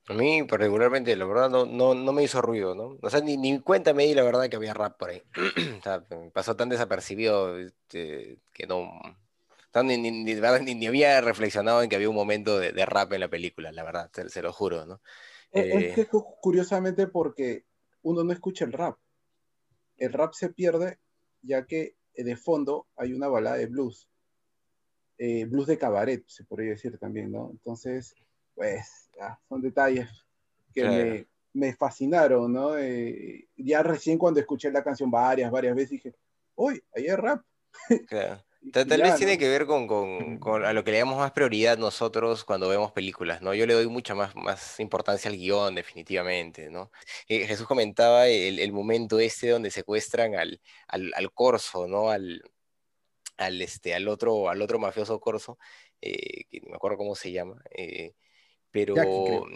[0.07, 2.97] a mí particularmente, la verdad, no, no, no me hizo ruido, ¿no?
[3.01, 5.23] O sea, ni, ni cuenta me di la verdad que había rap por ahí.
[5.79, 8.91] o sea, pasó tan desapercibido este, que no...
[9.83, 13.27] Ni, ni, ni, había reflexionado en que había un momento de, de rap en la
[13.27, 15.01] película, la verdad, se, lo juro, ¿no?
[15.51, 16.07] Es, es que eh,
[16.39, 17.65] curiosamente porque
[18.01, 18.97] uno no escucha el rap.
[19.97, 20.99] El rap se pierde
[21.41, 24.09] ya que de fondo hay una balada de blues.
[25.17, 27.49] Eh, blues de cabaret, se podría decir también, ¿no?
[27.51, 28.15] Entonces,
[28.53, 29.09] pues
[29.47, 30.09] son detalles
[30.73, 32.77] que me, fascinaron, ¿no?
[32.77, 36.15] Eh, ya recién cuando escuché la canción varias, varias veces dije,
[36.55, 37.41] uy, ahí es rap.
[38.07, 38.43] Claro.
[38.71, 42.67] Tal, vez tiene que ver con, a lo que le damos más prioridad nosotros cuando
[42.67, 43.53] vemos películas, ¿no?
[43.53, 46.91] Yo le doy mucha más, más importancia al guion, definitivamente, ¿no?
[47.27, 52.09] Eh, Jesús comentaba el, momento este donde secuestran al, al, corso, ¿no?
[52.09, 52.41] Al,
[53.37, 55.57] al, este, al, otro, al otro mafioso corso,
[56.01, 57.61] eh, que no me acuerdo cómo se llama,
[58.75, 58.93] pero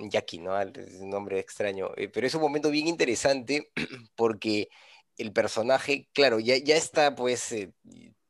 [0.10, 0.58] Jackie, ¿no?
[0.62, 1.92] Es un nombre extraño.
[1.98, 3.70] Eh, pero es un momento bien interesante
[4.16, 4.70] porque
[5.18, 7.74] el personaje, claro, ya, ya está pues eh,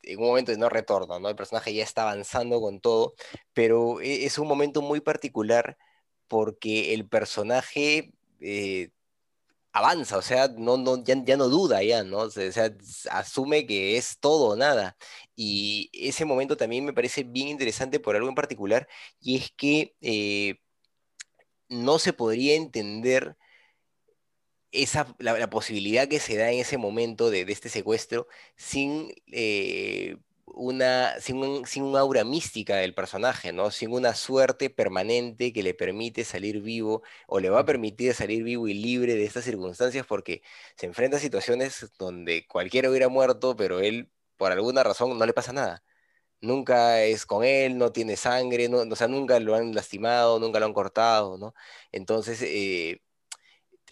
[0.04, 1.30] en un momento de no retorno, ¿no?
[1.30, 3.14] El personaje ya está avanzando con todo,
[3.54, 5.78] pero e, es un momento muy particular
[6.28, 8.90] porque el personaje eh,
[9.74, 12.20] avanza, o sea, no, no, ya, ya, no duda ya, ¿no?
[12.20, 12.74] O sea,
[13.12, 14.98] asume que es todo o nada.
[15.36, 18.88] Y ese momento también me parece bien interesante por algo en particular,
[19.20, 19.96] y es que
[21.70, 23.38] no se podría entender
[24.72, 31.20] esa, la, posibilidad que se da en ese momento de, este secuestro sin, eh, una,
[31.20, 33.72] sin un, aura mística del personaje, ¿no?
[33.72, 38.44] sin una suerte permanente que le permite salir vivo o le va a permitir salir
[38.44, 40.42] vivo y libre de estas circunstancias porque
[40.76, 45.34] se enfrenta a situaciones donde cualquiera hubiera muerto, pero él por alguna razón no le
[45.34, 45.84] pasa nada
[46.42, 50.60] nunca es con él, no tiene sangre, no, o sea, nunca lo han lastimado, nunca
[50.60, 51.54] lo han cortado, ¿no?
[51.92, 53.02] Entonces, eh,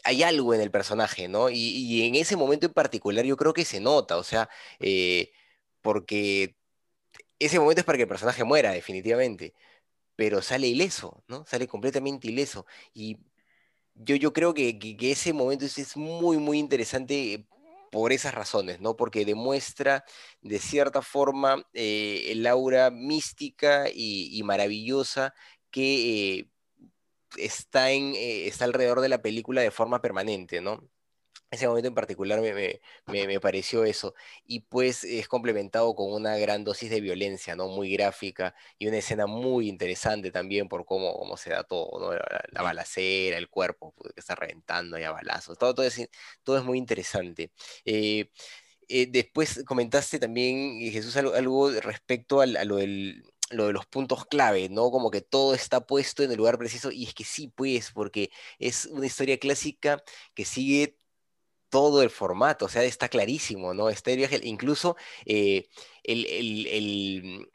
[0.08, 1.50] hay algo en el personaje, ¿no?
[1.50, 4.50] Y, en ese momento en particular yo creo que se nota, o sea,
[4.80, 5.32] eh,
[5.82, 6.58] porque
[7.40, 9.54] ese momento es para que el personaje muera, definitivamente,
[10.16, 11.46] pero sale ileso, ¿no?
[11.48, 12.66] Sale completamente ileso.
[12.94, 13.20] Y
[13.96, 17.48] yo, yo creo que, ese momento es, muy, muy interesante
[17.92, 18.96] por esas razones, ¿no?
[18.98, 20.06] Porque demuestra
[20.42, 25.34] de cierta forma eh, el aura mística y, maravillosa
[25.72, 26.50] que eh,
[27.38, 30.88] está, en, eh, está alrededor de la película de forma permanente, ¿no?
[31.50, 34.14] Ese momento en particular me, me, pareció eso.
[34.46, 37.70] Y pues es complementado con una gran dosis de violencia, ¿no?
[37.70, 42.14] Muy gráfica y una escena muy interesante también por cómo, cómo se da todo, ¿no?
[42.52, 45.58] La, balacera, el cuerpo pues, que está reventando ahí a balazos.
[45.58, 46.10] Todo, todo, es,
[46.44, 47.52] todo es muy interesante.
[47.86, 48.30] Eh,
[48.90, 54.26] eh, después comentaste también, Jesús, algo, algo respecto a lo del lo de los puntos
[54.26, 54.92] clave, ¿no?
[54.92, 58.32] Como que todo está puesto en el lugar preciso, y es que sí, pues, porque
[58.60, 60.98] es una historia clásica que sigue
[61.70, 63.90] todo el formato, o sea, está clarísimo, ¿no?
[63.90, 64.96] Este viaje, incluso
[65.26, 65.68] eh,
[66.04, 67.50] el,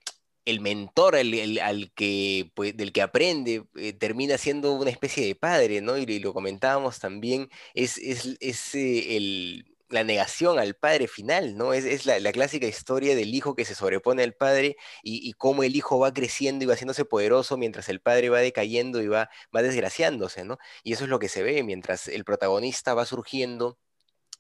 [0.61, 5.97] mentor al que, pues, del que aprende eh, termina siendo una especie de padre, ¿no?
[5.99, 11.75] Y, lo comentábamos también, es, es, eh, el la negación al padre final, ¿no?
[11.75, 15.99] Es, la, clásica historia del hijo que se sobrepone al padre y, cómo el hijo
[15.99, 20.45] va creciendo y va haciéndose poderoso mientras el padre va decayendo y va, va desgraciándose,
[20.45, 20.59] ¿no?
[20.83, 23.79] Y eso es lo que se ve mientras el protagonista va surgiendo.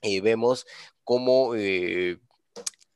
[0.02, 0.66] Eh, vemos
[1.04, 2.18] cómo eh,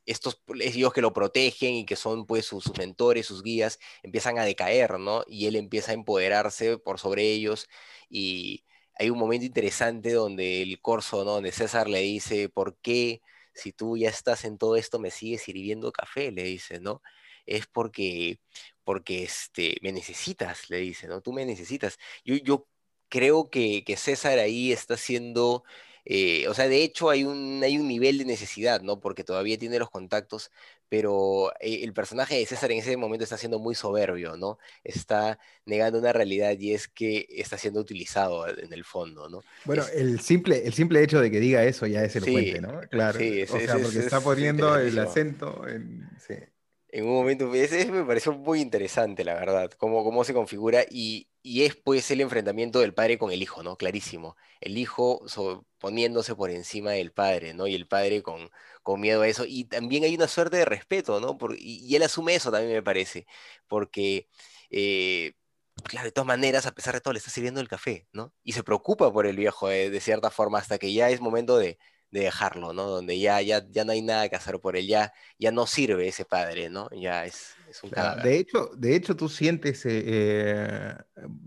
[0.07, 0.42] estos
[0.74, 4.44] hijos que lo protegen y que son pues sus, sus, mentores, sus guías, empiezan a
[4.44, 5.24] decaer, ¿no?
[5.28, 7.68] Y él empieza a empoderarse por sobre ellos
[8.09, 8.64] y
[8.99, 11.32] hay un momento interesante donde el corso, ¿no?
[11.32, 13.22] Donde César le dice, ¿por qué
[13.55, 16.32] si tú ya estás en todo esto me sigues sirviendo café?
[16.32, 17.03] Le dice, ¿no?
[17.47, 18.40] Es porque,
[18.84, 21.20] porque este, me necesitas, le dice, ¿no?
[21.22, 21.99] Tú me necesitas.
[22.24, 22.68] Yo, yo
[23.09, 25.64] creo que, que César ahí está haciendo
[26.05, 29.01] eh, o sea, de hecho hay un, hay un nivel de necesidad, ¿no?
[29.01, 30.51] Porque todavía tiene los contactos,
[30.89, 34.59] pero eh, el personaje de César en ese momento está siendo muy soberbio, ¿no?
[34.84, 39.43] Está negando una realidad y es que está siendo utilizado en el fondo, ¿no?
[39.64, 42.80] Bueno, el, simple, el simple hecho de que diga eso ya es el sí, ¿no?
[42.91, 43.18] Claro.
[43.18, 46.09] Sí, o sea, porque está poniendo el acento en...
[46.18, 46.34] Sí
[46.97, 51.28] en un momento, ese me pareció muy interesante, la verdad, cómo, cómo se configura y,
[51.42, 53.76] y, es pues el enfrentamiento del padre con el hijo, ¿no?
[53.76, 54.34] Clarísimo.
[54.62, 55.22] El hijo
[55.78, 57.66] poniéndose por encima del padre, ¿no?
[57.66, 58.51] Y el padre con,
[58.82, 59.44] con miedo a eso.
[59.47, 61.36] Y también hay una suerte de respeto, ¿no?
[61.59, 63.26] Y, él asume eso también, me parece,
[63.68, 64.28] porque...
[64.70, 65.34] Eh,
[65.84, 68.32] claro, de todas maneras, a pesar de todo, le está sirviendo el café, ¿no?
[68.42, 71.78] Y se preocupa por el viejo de cierta forma hasta que ya es momento de,
[72.11, 72.84] de dejarlo, ¿no?
[72.84, 76.09] Donde ya, ya, ya no hay nada que hacer por él, ya, ya no sirve
[76.09, 76.88] ese padre, ¿no?
[76.90, 78.24] Ya es, es un cadáver.
[78.24, 80.94] De hecho, de hecho tú sientes eh,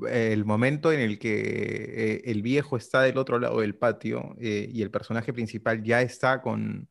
[0.08, 4.36] eh, el momento en el que eh, el viejo está del otro lado del patio
[4.40, 6.90] y el personaje principal ya está con,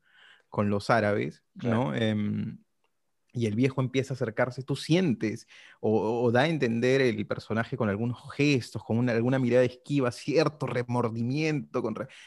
[0.48, 1.94] con los árabes, ¿no?
[1.94, 2.58] Em,
[3.38, 5.46] y el viejo empieza a acercarse, tú sientes
[5.80, 11.82] o, da a entender el personaje con algunos gestos, con alguna mirada esquiva, cierto remordimiento,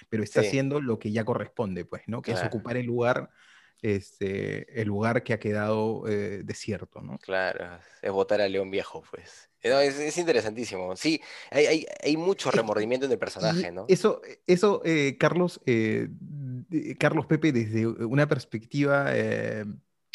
[0.09, 2.21] pero está haciendo lo que ya corresponde, pues, ¿no?
[2.21, 3.29] Que es ocupar el lugar,
[3.81, 7.17] este, el lugar que ha quedado eh, desierto, ¿no?
[7.19, 9.49] Claro, es votar al león viejo, pues.
[9.61, 10.95] es, interesantísimo.
[10.95, 13.85] Sí, hay, hay, mucho remordimiento en el personaje, ¿no?
[13.89, 16.07] Eso, eso eh, Carlos, eh,
[16.97, 19.11] Carlos Pepe, desde una perspectiva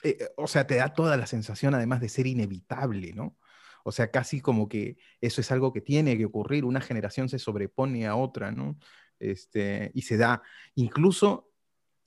[0.03, 3.37] eh, eh, o sea, te da toda la sensación además de ser inevitable, ¿no?
[3.85, 7.39] O sea, casi como que eso es algo que tiene que ocurrir, una generación se
[7.39, 8.79] sobrepone a otra, ¿no?
[9.19, 10.43] Este, y se da,
[10.75, 11.51] incluso,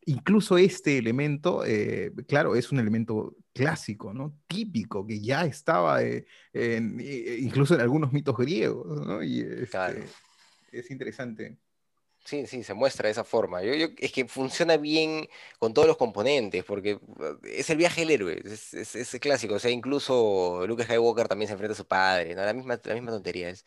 [0.05, 4.37] incluso este elemento, eh, claro, es un elemento clásico, ¿no?
[4.47, 5.99] Típico, que ya estaba
[6.53, 9.23] incluso en algunos mitos griegos, ¿no?
[9.23, 10.05] Y este,
[10.71, 11.57] es interesante.
[12.30, 13.63] Sí, sí, se muestra de esa forma.
[13.63, 15.27] Yo, es que funciona bien
[15.57, 19.55] con todos los componentes, porque uh, es el viaje del héroe, es, es, clásico.
[19.55, 22.43] O sea, incluso Luke Skywalker también se enfrenta a su padre, ¿no?
[22.45, 23.49] La misma, la misma tontería.
[23.49, 23.65] Es,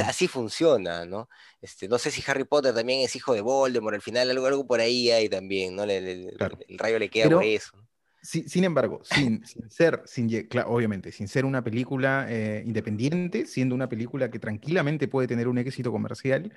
[0.00, 1.28] así funciona, ¿no?
[1.62, 4.66] Este, no sé si Harry Potter también es hijo de Voldemort, al final algo, algo
[4.66, 5.84] por ahí hay también, ¿no?
[5.84, 6.34] El,
[6.70, 7.76] rayo le queda por eso.
[8.24, 10.30] Sin embargo, sin, ser, sin,
[10.66, 15.58] obviamente, sin ser una película eh, independiente, siendo una película que tranquilamente puede tener un
[15.58, 16.50] éxito comercial,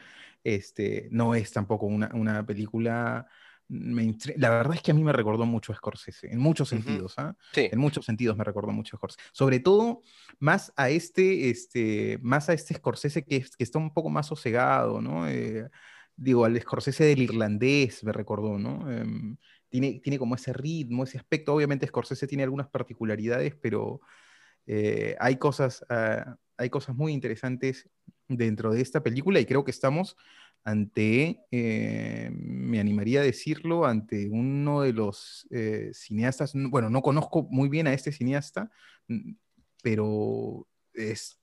[0.46, 3.28] este, no es tampoco una, película
[3.68, 7.36] La verdad es que a mí me recordó mucho a Scorsese, en muchos sentidos, ¿ah?
[7.54, 9.22] En muchos sentidos me recordó mucho a Scorsese.
[9.34, 10.04] Sobre todo,
[10.40, 15.02] más a este, este, más a este Scorsese que, que está un poco más sosegado,
[15.02, 15.28] ¿no?
[15.28, 15.70] Eh,
[16.16, 18.92] digo, al Scorsese del irlandés me recordó, ¿no?
[18.92, 19.38] Em,
[19.70, 21.54] tiene, tiene como ese ritmo, ese aspecto.
[21.54, 24.02] Obviamente Scorsese tiene algunas particularidades, pero
[24.66, 27.90] eh, hay, cosas, ah, hay cosas muy interesantes
[28.28, 30.18] dentro de esta película y creo que estamos
[30.64, 37.48] ante, eh, me animaría a decirlo, ante uno de los eh, cineastas, bueno, no conozco
[37.50, 38.70] muy bien a este cineasta,
[39.82, 41.40] pero es,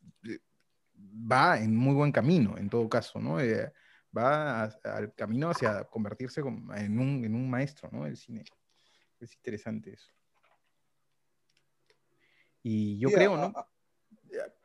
[1.02, 3.38] va en muy buen camino, en todo caso, ¿no?
[4.16, 8.06] Va al camino hacia convertirse en un, en un maestro, ¿no?
[8.06, 8.44] El cine.
[9.20, 10.12] Es interesante eso.
[12.62, 13.52] Y yo creo, ¿no?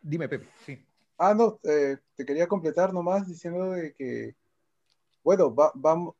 [0.01, 0.85] Dime, Pepe, sí.
[1.17, 4.35] Ah, no, te quería completar nomás diciendo de que
[5.23, 5.55] bueno,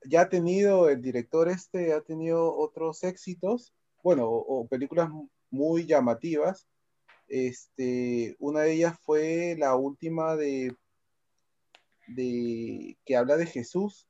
[0.06, 3.74] ya ha tenido, el director este ha tenido otros éxitos,
[4.04, 5.10] bueno, o, películas
[5.50, 6.68] muy llamativas.
[7.28, 10.76] Este, una de ellas fue la última de,
[12.16, 14.07] de que habla de Jesús,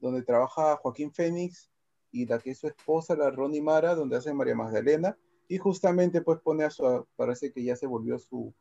[0.00, 1.70] donde trabaja Joaquín Fénix
[2.10, 5.16] y la que es su esposa, la Ronnie Mara, donde hace María Magdalena,
[5.48, 8.52] y justamente pues pone a su, parece que ya se volvió su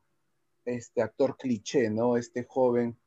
[0.66, 2.18] este actor cliché, ¿no?
[2.18, 2.98] Este joven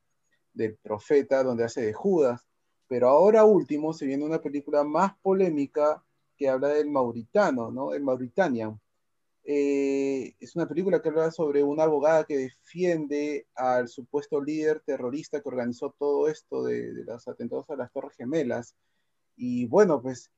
[0.52, 2.46] del profeta, donde hace de Judas.
[2.88, 6.02] Pero ahora último se viene una película más polémica
[6.36, 7.94] que habla del mauritano, ¿no?
[7.94, 8.80] El Mauritanian.
[9.46, 15.42] Eh, es una película que habla sobre una abogada que defiende al supuesto líder terrorista
[15.42, 18.74] que organizó todo esto de, los atentados a las Torres Gemelas.
[19.36, 20.30] Y bueno, pues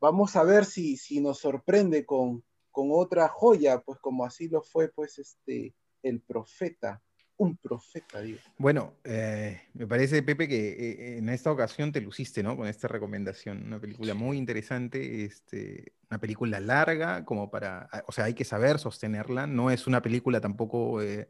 [0.00, 4.62] vamos a ver si, si nos sorprende con, con otra joya, pues como así lo
[4.62, 7.02] fue, pues, este, el profeta
[7.38, 8.38] un profeta, digo.
[8.56, 12.56] Bueno, eh, me parece, Pepe, que eh, en esta ocasión te luciste, ¿no?
[12.56, 13.64] Con esta recomendación.
[13.64, 18.44] Una película muy interesante, este, una película larga, como para, ah, o sea, hay que
[18.44, 19.46] saber sostenerla.
[19.46, 21.28] No es una película tampoco eh,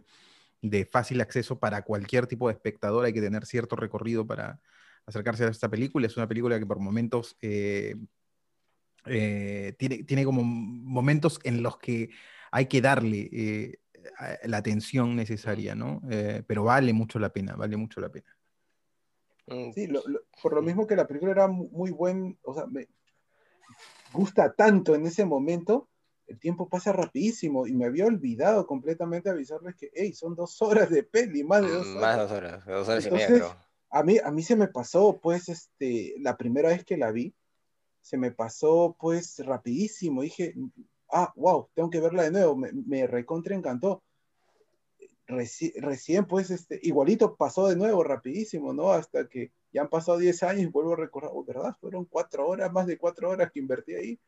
[0.62, 3.04] de fácil acceso para cualquier tipo de espectador.
[3.04, 4.60] Hay que tener cierto recorrido para
[5.06, 6.06] acercarse a esta película.
[6.06, 7.98] Es una película que por momentos tiene,
[9.78, 12.10] tiene como momentos en los que
[12.50, 13.78] hay que darle
[14.44, 16.00] la atención necesaria, ¿no?
[16.10, 18.36] Eh, pero vale mucho la pena, vale mucho la pena.
[19.46, 19.88] Mm, sí,
[20.42, 22.88] por lo mismo que la película era muy buen, o sea, me
[24.12, 25.88] gusta tanto en ese momento,
[26.26, 30.90] el tiempo pasa rapidísimo y me había olvidado completamente avisarles que, hey, son dos horas
[30.90, 32.02] de peli, más de dos mm, horas.
[32.02, 35.20] Más de dos horas, dos horas y media, A mí, a mí se me pasó,
[35.22, 37.34] pues, este, la primera vez que la vi,
[38.00, 40.22] se me pasó, pues, rapidísimo.
[40.22, 40.54] Dije,
[41.10, 44.02] ah, wow, tengo que verla de nuevo, me, me recontra encantó.
[45.26, 48.92] recién, pues, este, igualito pasó de nuevo, rapidísimo, ¿no?
[48.92, 51.76] Hasta que ya han pasado 10 años y vuelvo a recordar, oh, ¿verdad?
[51.80, 54.20] Fueron cuatro horas, más de cuatro horas que invertí ahí.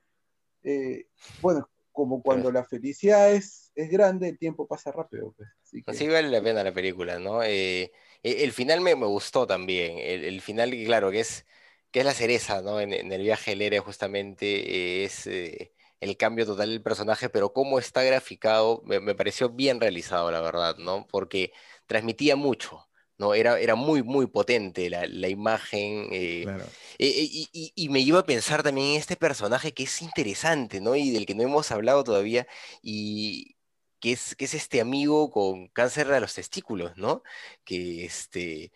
[0.63, 1.07] Eh,
[1.41, 5.35] bueno, como cuando la felicidad es, es grande, el tiempo pasa rápido.
[5.37, 5.49] Pues.
[5.87, 7.43] Así, vale la pena la película, ¿no?
[7.43, 9.99] Eh, e, el final me, me, gustó también.
[9.99, 11.47] El, el, final, claro, que es,
[11.91, 12.81] que es la cereza, ¿no?
[12.81, 15.29] En, en el viaje del héroe, justamente, es.
[16.01, 20.77] El cambio total del personaje, pero cómo está graficado me, pareció bien realizado, la verdad,
[20.79, 21.07] ¿no?
[21.11, 21.53] Porque
[21.87, 22.89] transmitía mucho,
[23.19, 23.35] ¿no?
[23.35, 26.09] Era, era muy, muy potente la, imagen.
[26.13, 26.47] Eh,
[26.99, 30.95] e, e, y, me iba a pensar también en este personaje que es interesante, ¿no?
[30.97, 32.47] Y del que no hemos hablado todavía,
[32.83, 33.57] y
[34.01, 37.23] que es, que es este amigo con cáncer de los testículos, ¿no?
[37.65, 38.73] Que este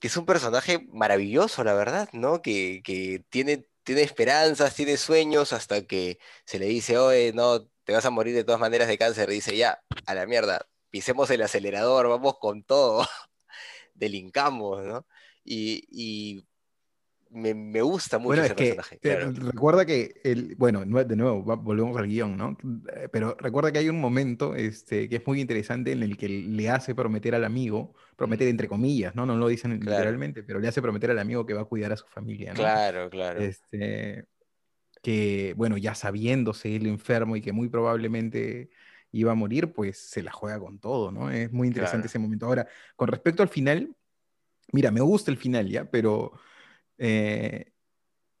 [0.00, 2.42] que es un personaje maravilloso, la verdad, ¿no?
[2.42, 7.92] Que, que tiene tiene esperanzas, tiene sueños, hasta que se le dice, oye, no, te
[7.92, 9.28] vas a morir de todas maneras de cáncer.
[9.28, 13.04] Dice, ya, a la mierda, pisemos el acelerador, vamos con todo,
[13.94, 15.06] delincamos, ¿no?
[15.44, 16.46] Y,
[17.30, 18.98] me, gusta mucho ese personaje.
[19.02, 22.56] Recuerda que, el, bueno, de nuevo, volvemos al guion, ¿no?
[22.94, 26.28] Eh, pero recuerda que hay un momento este, que es muy interesante en el que
[26.28, 29.26] le hace prometer al amigo, prometer entre comillas, ¿no?
[29.26, 31.96] No lo dicen literalmente, pero le hace prometer al amigo que va a cuidar a
[31.96, 32.58] su familia, ¿no?
[32.58, 33.40] Claro, claro.
[33.40, 34.26] Este,
[35.02, 38.70] que, bueno, ya sabiéndose el enfermo y que muy probablemente
[39.12, 41.30] iba a morir, pues se la juega con todo, ¿no?
[41.30, 42.46] Es muy interesante ese momento.
[42.46, 42.66] Ahora,
[42.96, 43.94] con respecto al final,
[44.72, 46.32] mira, me gusta el final ya, pero
[47.00, 47.72] eh,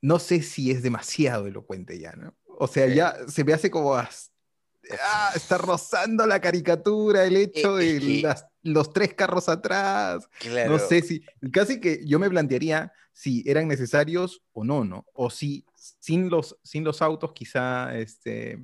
[0.02, 2.36] no sé si es demasiado elocuente ya, ¿no?
[2.46, 3.94] O sea, ya se me hace como...
[3.94, 10.28] Ah, está rozando la caricatura, el hecho eh, de los tres carros atrás.
[10.66, 15.06] No sé si, casi que yo me plantearía si eran necesarios o no, ¿no?
[15.12, 18.58] O si sin los, sin los autos quizá este,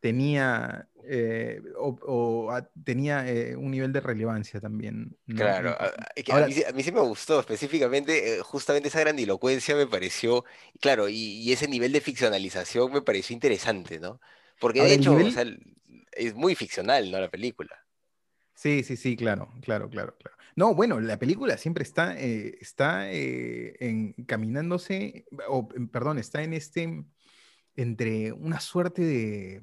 [0.00, 2.52] tenía eh, o,
[2.84, 5.16] tenía eh, un nivel de relevancia también.
[5.26, 10.44] Claro, a, mí, sí me gustó específicamente, eh, justamente esa grandilocuencia me pareció,
[10.80, 14.20] claro, y, ese nivel de ficcionalización me pareció interesante, ¿no?
[14.60, 15.16] Porque de hecho
[16.12, 17.20] es muy ficcional, ¿no?
[17.20, 17.84] La película.
[18.54, 20.36] Sí, sí, sí, claro, claro, claro, claro.
[20.54, 27.04] No, bueno, la película siempre está, está encaminándose, o perdón, está en este,
[27.76, 29.62] entre una suerte de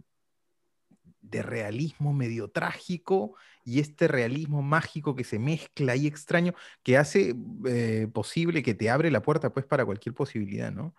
[1.30, 6.54] de realismo medio trágico y este realismo mágico que se mezcla y extraño,
[6.84, 10.96] que hace eh, posible que te abre la puerta pues para cualquier posibilidad, ¿no?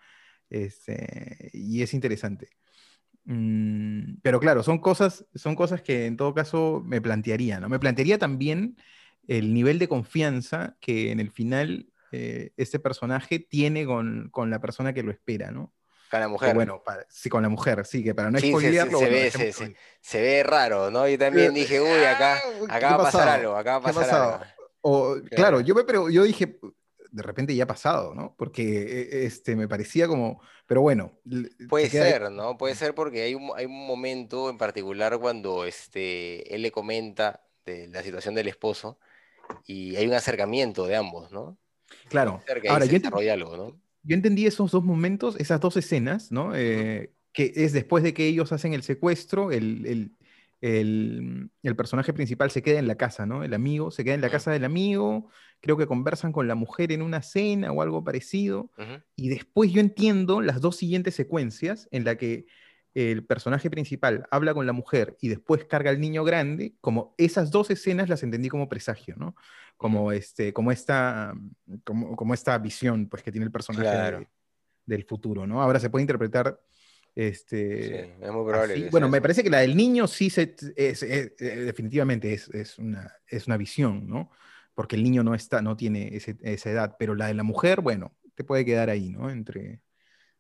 [0.51, 2.51] Este, y es interesante.
[3.25, 7.69] Mm, pero claro, son cosas, son cosas que en todo caso me plantearía, ¿no?
[7.69, 8.77] Me plantearía también
[9.27, 14.61] el nivel de confianza que en el final eh, este personaje tiene con, con, la
[14.61, 15.75] persona que lo espera, ¿no?
[16.11, 16.55] Con la mujer.
[16.55, 20.91] bueno, sí, con la mujer, sí, que para no sí, se, ve, se, ve raro,
[20.91, 21.07] ¿no?
[21.07, 24.21] Yo también dije, uy, acá, ah, acá va a pasar algo, acá va a pasar
[24.21, 24.45] algo.
[24.81, 26.59] O, claro, yo, me, pero yo dije,
[27.11, 28.35] de repente ya ha pasado, ¿no?
[28.39, 31.19] Porque e, este, me parecía como, pero bueno.
[31.69, 32.57] Puede ser, ¿no?
[32.57, 37.43] Puede ser porque hay un, hay un momento en particular cuando este, él le comenta
[37.65, 38.99] de la situación del esposo
[39.67, 41.59] y hay un acercamiento de ambos, ¿no?
[42.09, 42.43] Claro.
[42.69, 42.99] Ahora, yo,
[44.07, 46.55] entendí esos dos momentos, esas dos escenas, ¿no?
[46.55, 50.17] Eh, que es después de que ellos hacen el secuestro, el,
[51.77, 53.45] personaje principal se queda en la casa, ¿no?
[53.45, 55.31] El amigo se queda en la casa del amigo,
[55.61, 58.71] creo que conversan con la mujer en una cena o algo parecido,
[59.15, 62.47] y después yo entiendo las dos siguientes secuencias en la que
[62.99, 67.51] el personaje principal habla con la mujer y después carga al niño grande, como esas
[67.51, 69.37] dos escenas las entendí como presagio, ¿no?
[69.77, 71.35] Como, este, como, esta,
[71.85, 74.27] como, como esta visión pues, que tiene el personaje
[74.85, 75.63] del futuro, ¿no?
[75.63, 76.61] Ahora se puede interpretar...
[77.15, 78.91] Este, es muy probable.
[78.91, 83.13] Bueno, me parece que la del niño sí se, es, eh, definitivamente es, es, una,
[83.27, 84.31] es una visión, ¿no?
[84.73, 88.17] Porque el niño no, está, no tiene esa edad, pero la de la mujer, bueno,
[88.37, 89.31] te puede quedar ahí, ¿no?
[89.31, 89.83] Entre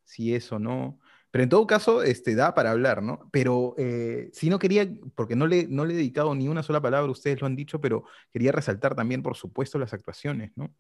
[0.04, 1.00] si eso o no.
[1.30, 3.28] Pero en todo caso, este, da para hablar, ¿no?
[3.30, 6.80] Pero eh, si no quería, porque no le, no le he dedicado ni una sola
[6.80, 10.74] palabra, ustedes lo han dicho, pero quería resaltar también, por supuesto, las actuaciones, ¿no?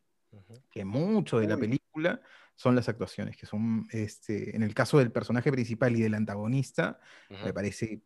[0.70, 2.20] Que mucho de la película
[2.54, 6.98] son las actuaciones, que son, este, en el caso del personaje principal y del antagonista,
[7.44, 8.02] me parece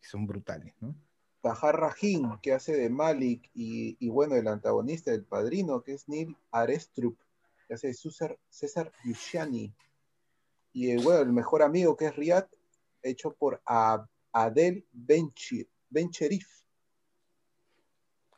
[0.00, 0.94] que son brutales, ¿no?
[1.40, 6.08] Tahar Rahim, que hace de Malik, y, y, bueno, el antagonista, el padrino, que es
[6.08, 7.18] Neil Arestrup,
[7.66, 9.72] que hace de César, César Yushani
[10.78, 12.46] y eh, bueno, el mejor amigo que es Riyad,
[13.02, 13.60] hecho por
[14.32, 16.46] Adel Bencherif.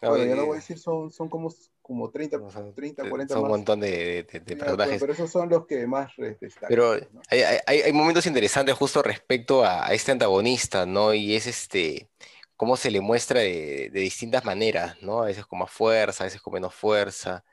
[0.00, 2.38] Bueno, ya no voy a decir, son, son como, como 30,
[2.74, 4.26] 30, 40 Son un montón de,
[4.56, 4.98] personajes.
[4.98, 6.68] Pero, esos son los que más destacan.
[6.70, 6.92] Pero
[7.28, 11.12] hay, hay, hay, momentos interesantes justo respecto a, a, este antagonista, ¿no?
[11.12, 12.08] Y es este
[12.56, 15.20] cómo se le muestra de, de, distintas maneras, ¿no?
[15.20, 17.44] A veces con más fuerza, a veces con menos fuerza.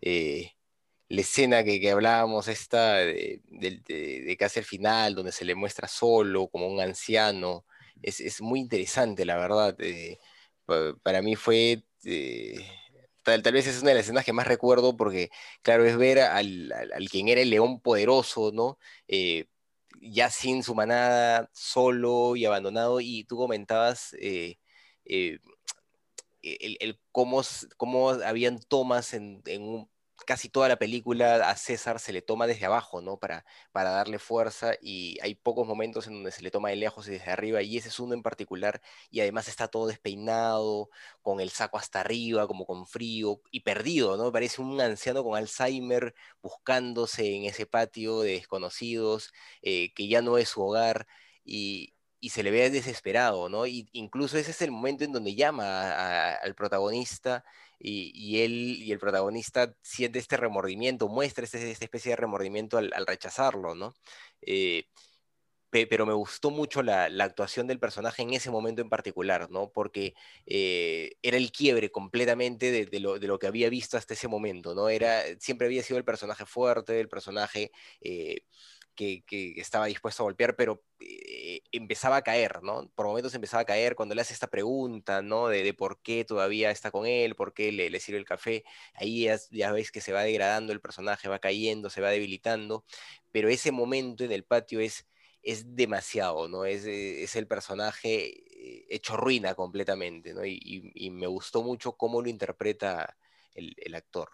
[0.00, 0.55] Eh,
[1.08, 5.88] la escena que, que hablábamos, esta de, de, casi al final, donde se le muestra
[5.88, 7.64] solo, como un anciano,
[8.02, 9.76] es, es muy interesante, la verdad.
[9.80, 10.18] Eh,
[11.02, 12.56] para mí fue, eh,
[13.22, 15.30] tal, tal, vez es una de las escenas que más recuerdo, porque,
[15.62, 18.78] claro, es ver al, al, quien era el león poderoso, ¿no?
[19.08, 19.46] Eh,
[20.00, 24.14] ya sin su manada, solo y abandonado, y tú comentabas...
[24.14, 24.58] el,
[26.80, 27.42] el, cómo,
[27.76, 29.88] cómo habían tomas en un,
[30.26, 33.18] casi toda la película a César se le toma desde abajo, ¿no?
[33.18, 37.08] Para, para darle fuerza y hay pocos momentos en donde se le toma de lejos
[37.08, 40.90] y desde arriba y ese es uno en particular y además está todo despeinado,
[41.22, 44.32] con el saco hasta arriba, como con frío y perdido, ¿no?
[44.32, 50.38] Parece un anciano con Alzheimer buscándose en ese patio de desconocidos, eh, que ya no
[50.38, 51.06] es su hogar
[51.44, 53.66] y, y se le ve desesperado, ¿no?
[53.66, 57.44] Y incluso ese es el momento en donde llama al protagonista
[57.78, 62.92] y, él y el protagonista siente este remordimiento, muestra este, esta especie de remordimiento al,
[63.06, 63.94] rechazarlo, ¿no?
[64.42, 64.84] Eh,
[65.70, 69.70] pero me gustó mucho la, actuación del personaje en ese momento en particular, ¿no?
[69.70, 70.14] Porque
[70.46, 74.88] eh, era el quiebre completamente de, lo, que había visto hasta ese momento, ¿no?
[74.88, 78.40] Era, siempre había sido el personaje fuerte, el personaje eh,
[78.96, 79.24] que,
[79.56, 82.90] estaba dispuesto a golpear, pero eh, empezaba a caer, ¿no?
[82.94, 85.48] Por momentos empezaba a caer cuando le hace esta pregunta, ¿no?
[85.48, 88.64] De, por qué todavía está con él, por qué le, sirve el café.
[88.94, 92.84] Ahí ya, ya, veis que se va degradando el personaje, va cayendo, se va debilitando,
[93.32, 95.06] pero ese momento en el patio es,
[95.42, 96.64] es demasiado, ¿no?
[96.64, 100.44] Es, eh, es el personaje eh, hecho ruina completamente, ¿no?
[100.44, 100.60] Y,
[100.94, 103.16] y, me gustó mucho cómo lo interpreta
[103.54, 104.30] el, el actor.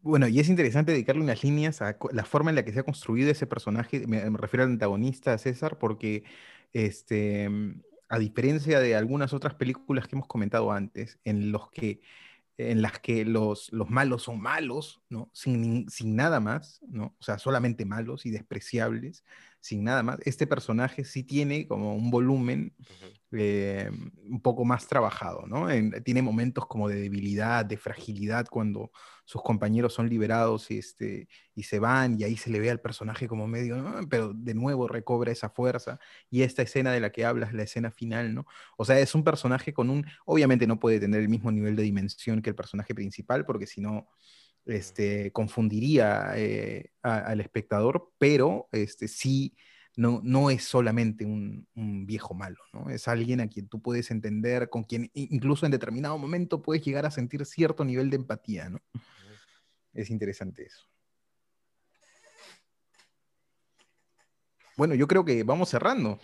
[0.00, 2.84] Bueno, y es interesante dedicarle unas líneas a la forma en la que se ha
[2.84, 6.24] construido ese personaje, me, refiero al antagonista César, porque
[6.72, 12.00] este, mm, a diferencia de algunas otras películas que hemos comentado antes, en, los que,
[12.58, 15.30] en las que los, los malos son malos, ¿no?
[15.34, 17.16] Sin, sin nada más, ¿no?
[17.18, 19.24] O sea, solamente malos y despreciables,
[19.60, 22.74] sin nada más, este personaje sí tiene como un volumen
[23.30, 23.90] eh,
[24.24, 25.66] un poco más trabajado, ¿no?
[26.02, 28.90] tiene momentos como de debilidad, de fragilidad cuando
[29.26, 32.80] sus compañeros son liberados y, este, y se van y ahí se le ve al
[32.80, 35.98] personaje como medio, pero de nuevo recobra esa fuerza
[36.30, 38.46] y esta escena de la que hablas, la escena final, ¿no?
[38.78, 41.82] O sea, es un personaje con un, obviamente no puede tener el mismo nivel de
[41.82, 44.08] dimensión que el personaje principal porque si no...
[44.66, 49.56] Este, confundiría eh, al espectador, pero este, sí
[49.98, 51.66] no, es solamente un,
[52.06, 52.88] viejo malo, ¿no?
[52.88, 57.04] Es alguien a quien tú puedes entender, con quien incluso en determinado momento puedes llegar
[57.04, 58.80] a sentir cierto nivel de empatía, ¿no?
[59.92, 60.86] Es interesante eso.
[64.76, 66.20] Bueno, yo creo que vamos cerrando.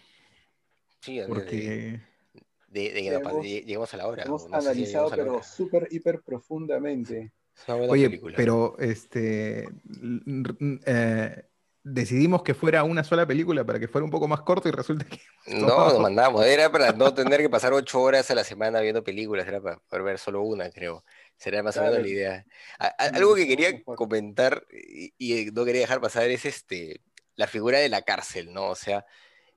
[1.01, 2.01] Sí, porque...
[2.71, 4.23] llegamos a la hora.
[4.23, 7.33] Hemos analizado, pero súper, hiper profundamente.
[7.67, 9.69] Oye, pero este...
[10.87, 11.43] Eh,
[11.85, 15.05] decidimos que fuera una sola película para que fuera un poco más corto y resulta
[15.05, 15.21] que...
[15.47, 19.05] No, nos mandamos, era para no tener que pasar ocho horas a la semana viendo
[19.05, 21.05] películas, era para poder ver solo una, creo.
[21.37, 22.47] Será más o menos la idea.
[22.99, 27.03] algo que quería comentar y, no quería dejar pasar es este,
[27.37, 28.71] la figura de la cárcel, ¿no?
[28.71, 29.05] O sea,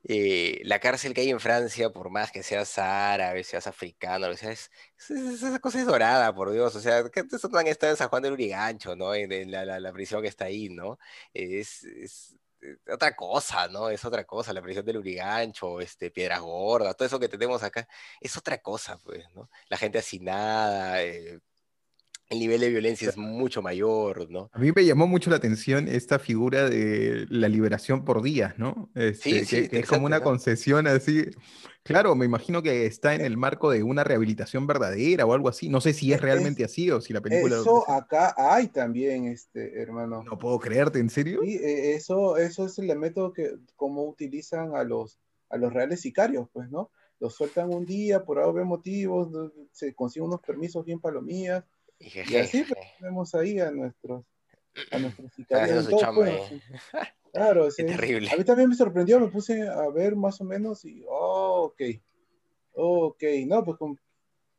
[0.10, 4.36] eh, la cárcel que hay en Francia, por más que seas árabe, seas africano, o
[4.38, 4.72] sea, es,
[5.10, 8.24] esa cosa es dorada, por Dios, o sea, que eso también está en San Juan
[8.24, 9.14] del Urigancho, ¿no?
[9.14, 10.98] En, la, la, prisión que está ahí, ¿no?
[11.34, 13.90] Es, es, eh, otra cosa, ¿no?
[13.90, 17.88] Es otra cosa, la prisión del Urigancho, este, Piedras Gordas, todo eso que tenemos acá,
[18.22, 19.50] es otra cosa, pues, ¿no?
[19.70, 21.40] La gente nada eh,
[22.30, 24.50] el nivel de violencia es mucho mayor, ¿no?
[24.52, 28.90] A mí me llamó mucho la atención esta figura de la liberación por días, ¿no?
[28.96, 31.26] Este, sí, que, es como una concesión así.
[31.84, 35.70] Claro, me imagino que está en el marco de una rehabilitación verdadera o algo así.
[35.70, 37.56] No sé si es realmente así o si la película...
[37.56, 40.22] Eso acá hay también, este, hermano.
[40.24, 41.40] No puedo creerte, ¿en serio?
[41.44, 45.18] Sí, e, eso, eso es el método que, como utilizan a los,
[45.50, 46.92] a los reales sicarios, pues, ¿no?
[47.22, 49.30] Los sueltan un día por algo motivos,
[49.72, 51.64] se consiguen unos permisos bien palomías
[52.00, 54.24] y así pues, tenemos ahí a nuestros,
[54.92, 55.88] a nuestros sicarios.
[57.34, 58.30] claro, es terrible.
[58.32, 61.82] A mí también me sorprendió, me puse a ver más o menos y, oh, ok,
[62.74, 63.78] ok, no, pues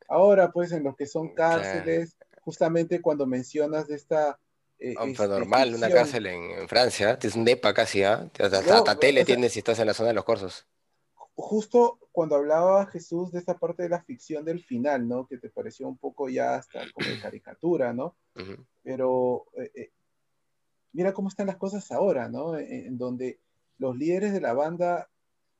[0.08, 4.38] ahora pues en lo que son cárceles, justamente cuando mencionas de esta...
[4.80, 8.30] Eh, este, normal, una cárcel en, Francia, es un DEPA casi, ¿ah?
[8.38, 10.66] Hasta, tele tienes si estás en la zona de los corsos
[11.40, 15.26] justo cuando hablaba Jesús de esta parte de la ficción del final, ¿no?
[15.26, 18.16] Que te pareció un poco ya hasta como de caricatura, ¿no?
[18.82, 19.90] Pero eh, eh,
[20.92, 22.58] mira cómo están las cosas ahora, ¿no?
[22.58, 23.38] En, donde
[23.78, 25.08] los líderes de la banda,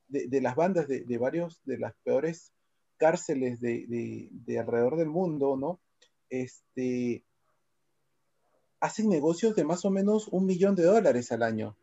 [0.08, 2.52] de, las bandas de, varios de las peores
[2.96, 3.86] cárceles de,
[4.30, 5.80] de, alrededor del mundo, ¿no?
[6.28, 7.22] Este,
[8.80, 11.76] hacen negocios de más o menos un millón de dólares al año.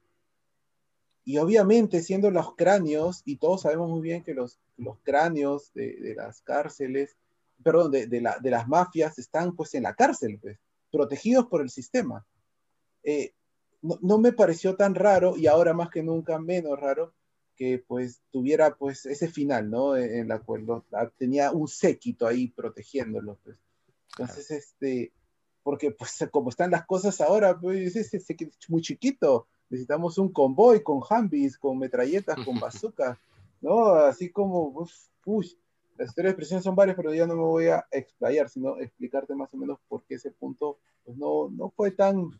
[1.28, 6.14] Y obviamente, siendo los cráneos, y todos sabemos muy bien que los, los cráneos de,
[6.16, 7.18] las cárceles,
[7.64, 10.60] perdón, de, de, la, de, las mafias están pues en la cárcel, pues,
[10.92, 12.24] protegidos por el sistema.
[13.04, 13.34] Eh,
[13.82, 17.12] no, no, me pareció tan raro, y ahora más que nunca menos raro,
[17.56, 19.96] que pues tuviera pues ese final, ¿no?
[19.98, 20.84] En, la cual
[21.18, 23.58] tenía un séquito ahí protegiéndolo, pues.
[24.12, 25.12] Entonces, este,
[25.64, 31.02] porque pues como están las cosas ahora, pues es muy chiquito, necesitamos un convoy con
[31.10, 33.18] hambis, con metralletas, con bazookas,
[33.62, 33.94] ¿no?
[33.94, 34.88] Así como,
[35.26, 35.58] uy,
[35.98, 39.34] las historias de prisión son varias, pero ya no me voy a explayar, sino explicarte
[39.34, 42.32] más o menos por qué ese punto pues no, no fue tan,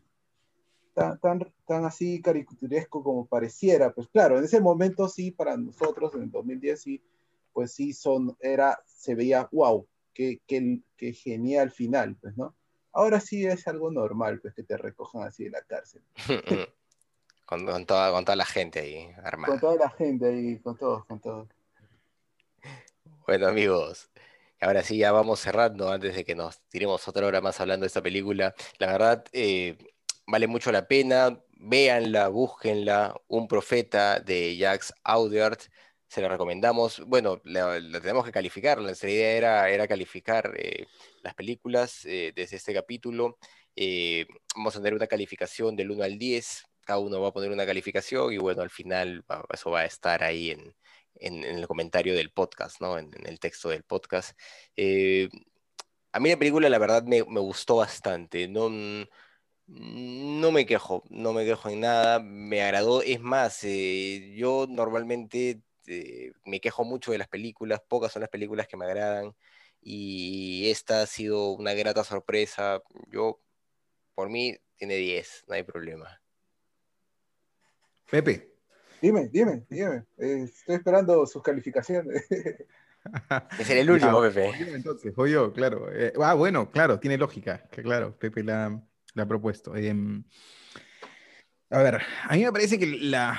[0.92, 3.94] tan, tan, tan así caricaturesco como pareciera.
[3.94, 7.02] Pues claro, en ese momento sí, para nosotros, en el 2010 sí,
[7.52, 12.54] pues sí son, era, se veía, wow, qué, qué, qué genial final, pues, ¿no?
[12.92, 16.02] Ahora sí es algo normal, pues, que te recojan así de la cárcel.
[17.46, 19.52] Con, toda, con toda la gente ahí armada.
[19.52, 21.48] Con toda la gente ahí, con todos, con todos.
[23.24, 24.10] Bueno, amigos,
[24.60, 27.88] ahora sí ya vamos cerrando antes de que nos tiremos otra hora más hablando de
[27.88, 28.52] esta película.
[28.78, 29.78] La verdad, eh,
[30.26, 31.40] vale mucho la pena.
[31.58, 33.14] Véanla, búsquenla.
[33.28, 35.58] Un profeta de Jacques Audiard.
[36.08, 37.00] Se la recomendamos.
[37.06, 38.80] Bueno, la, tenemos que calificar.
[38.80, 40.86] Nuestra idea era, era calificar eh,
[41.22, 43.38] las películas eh, desde este capítulo.
[44.56, 47.66] vamos a tener una calificación del 1 al 10 cada uno va a poner una
[47.66, 50.74] calificación y bueno, al final eso va a estar ahí en,
[51.44, 52.98] el comentario del podcast, ¿no?
[52.98, 54.38] En, el texto del podcast.
[54.76, 55.28] Eh,
[56.12, 58.70] a mí la película la verdad me, gustó bastante, no,
[59.66, 65.62] no me quejo, no me quejo en nada, me agradó, es más, eh, yo normalmente
[65.86, 69.34] eh, me quejo mucho de las películas, pocas son las películas que me agradan
[69.82, 73.40] y esta ha sido una grata sorpresa, yo,
[74.14, 76.20] por mí, tiene 10, no hay problema.
[78.10, 78.54] Pepe.
[79.00, 80.04] Dime, dime, dime.
[80.16, 82.24] estoy esperando sus calificaciones.
[82.30, 84.46] Era el último, Ya, Pepe.
[84.46, 85.88] voy yo, entonces, voy yo, claro.
[85.92, 88.82] Eh, ah, bueno, claro, tiene lógica, que claro, Pepe la,
[89.14, 89.76] la ha propuesto.
[89.76, 90.24] Em,
[91.70, 93.38] a ver, a mí me parece que la,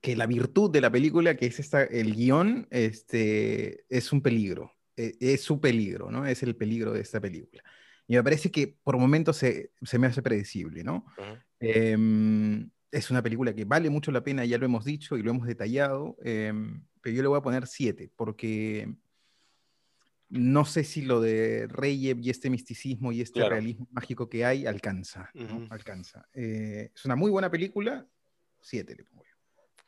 [0.00, 4.72] que la virtud de la película, que es esta, el guion, este, es un peligro.
[4.96, 6.26] eh, Es su peligro, ¿no?
[6.26, 7.62] Es el peligro de esta película.
[8.06, 11.04] Y me parece que por momentos se, se me hace predecible, ¿no?
[11.18, 11.38] Ujú.
[11.60, 15.30] Em, es una película que vale mucho la pena, ya lo hemos dicho y lo
[15.30, 18.88] hemos detallado, em, pero yo le voy a poner 7, porque
[20.30, 23.50] no sé si lo de Reyev y este misticismo y este Claro.
[23.54, 25.30] realismo mágico que hay alcanza.
[25.70, 26.28] alcanza.
[26.34, 28.06] Eh, es una muy buena película,
[28.60, 29.30] 7 le pongo yo.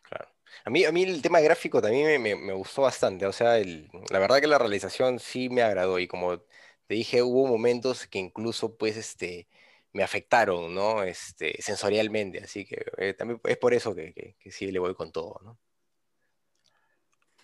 [0.02, 0.28] Claro.
[0.64, 3.26] A mí, a mí el tema gráfico también me, me- me gustó bastante.
[3.26, 5.98] O sea, el- la verdad que la realización sí me agradó.
[5.98, 6.38] Y como
[6.86, 9.46] te dije, hubo momentos que incluso pues este,
[9.92, 11.02] me afectaron, ¿no?
[11.02, 12.42] Este, sensorialmente.
[12.42, 15.58] Así que eh, también es por eso que, que- sí le voy con todo, ¿no?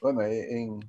[0.00, 0.80] Bueno, eh, en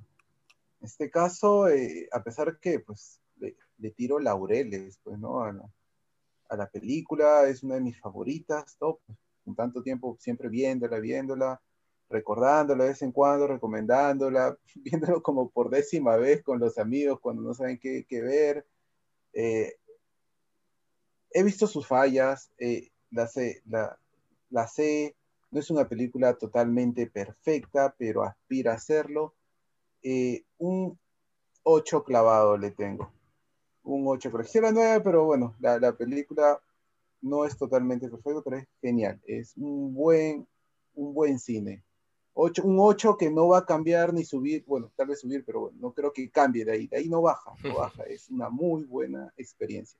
[0.80, 5.42] este caso, eh, a pesar que pues le, tiro laureles, pues, ¿no?
[5.42, 8.98] A la, película, es una de mis favoritas, ¿no?
[9.06, 11.60] Pues, con tanto tiempo siempre viéndola, viéndola,
[12.10, 17.42] recordándola de vez en cuando, recomendándola, viéndolo como por décima vez con los amigos cuando
[17.42, 18.66] no saben qué, qué ver.
[19.32, 19.74] Eh,
[21.30, 23.98] he visto sus fallas, eh, la sé, la,
[24.50, 25.16] la sé,
[25.50, 29.34] no es una película totalmente perfecta, pero aspira a serlo.
[30.02, 30.98] Eh, un
[31.62, 33.12] 8 clavado le tengo.
[33.82, 36.60] Un 8 Quisiera 9, pero bueno, la, la película
[37.22, 39.20] no es totalmente perfecta, pero es genial.
[39.26, 40.46] Es un buen,
[40.94, 41.82] un buen cine.
[42.34, 45.60] Ocho, un 8 que no va a cambiar ni subir, bueno, tal vez subir, pero
[45.60, 46.86] bueno, no creo que cambie de ahí.
[46.86, 48.04] De ahí no baja, no baja.
[48.04, 49.98] Es una muy buena experiencia.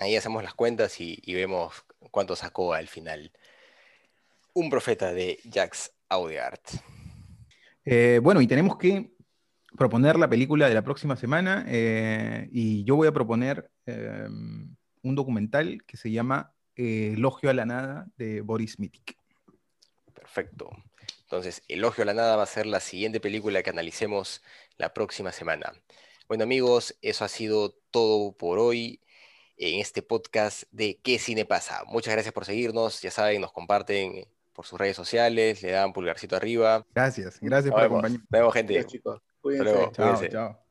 [0.00, 3.32] Ahí hacemos las cuentas y, y vemos cuánto sacó al final.
[4.54, 6.60] Un profeta de Jacques Audiard.
[7.84, 9.12] Eh, bueno, y tenemos que
[9.76, 15.14] proponer la película de la próxima semana eh, y yo voy a proponer eh, un
[15.14, 19.16] documental que se llama Elogio a la Nada de Boris Mitik.
[20.14, 20.70] Perfecto.
[21.22, 24.42] Entonces, Elogio a la Nada va a ser la siguiente película que analicemos
[24.76, 25.72] la próxima semana.
[26.28, 29.00] Bueno amigos, eso ha sido todo por hoy
[29.56, 31.84] en este podcast de ¿Qué cine pasa?
[31.86, 36.36] Muchas gracias por seguirnos, ya saben, nos comparten por sus redes sociales, le dan pulgarcito
[36.36, 36.84] arriba.
[36.94, 38.20] Gracias, gracias Nos por acompañarnos.
[38.30, 38.74] nos vemos gente.
[38.74, 39.20] Gracias, chicos.
[39.40, 39.64] Cuídense.
[39.72, 39.92] luego.
[39.92, 40.28] Chao, Cuídense.
[40.30, 40.61] chao.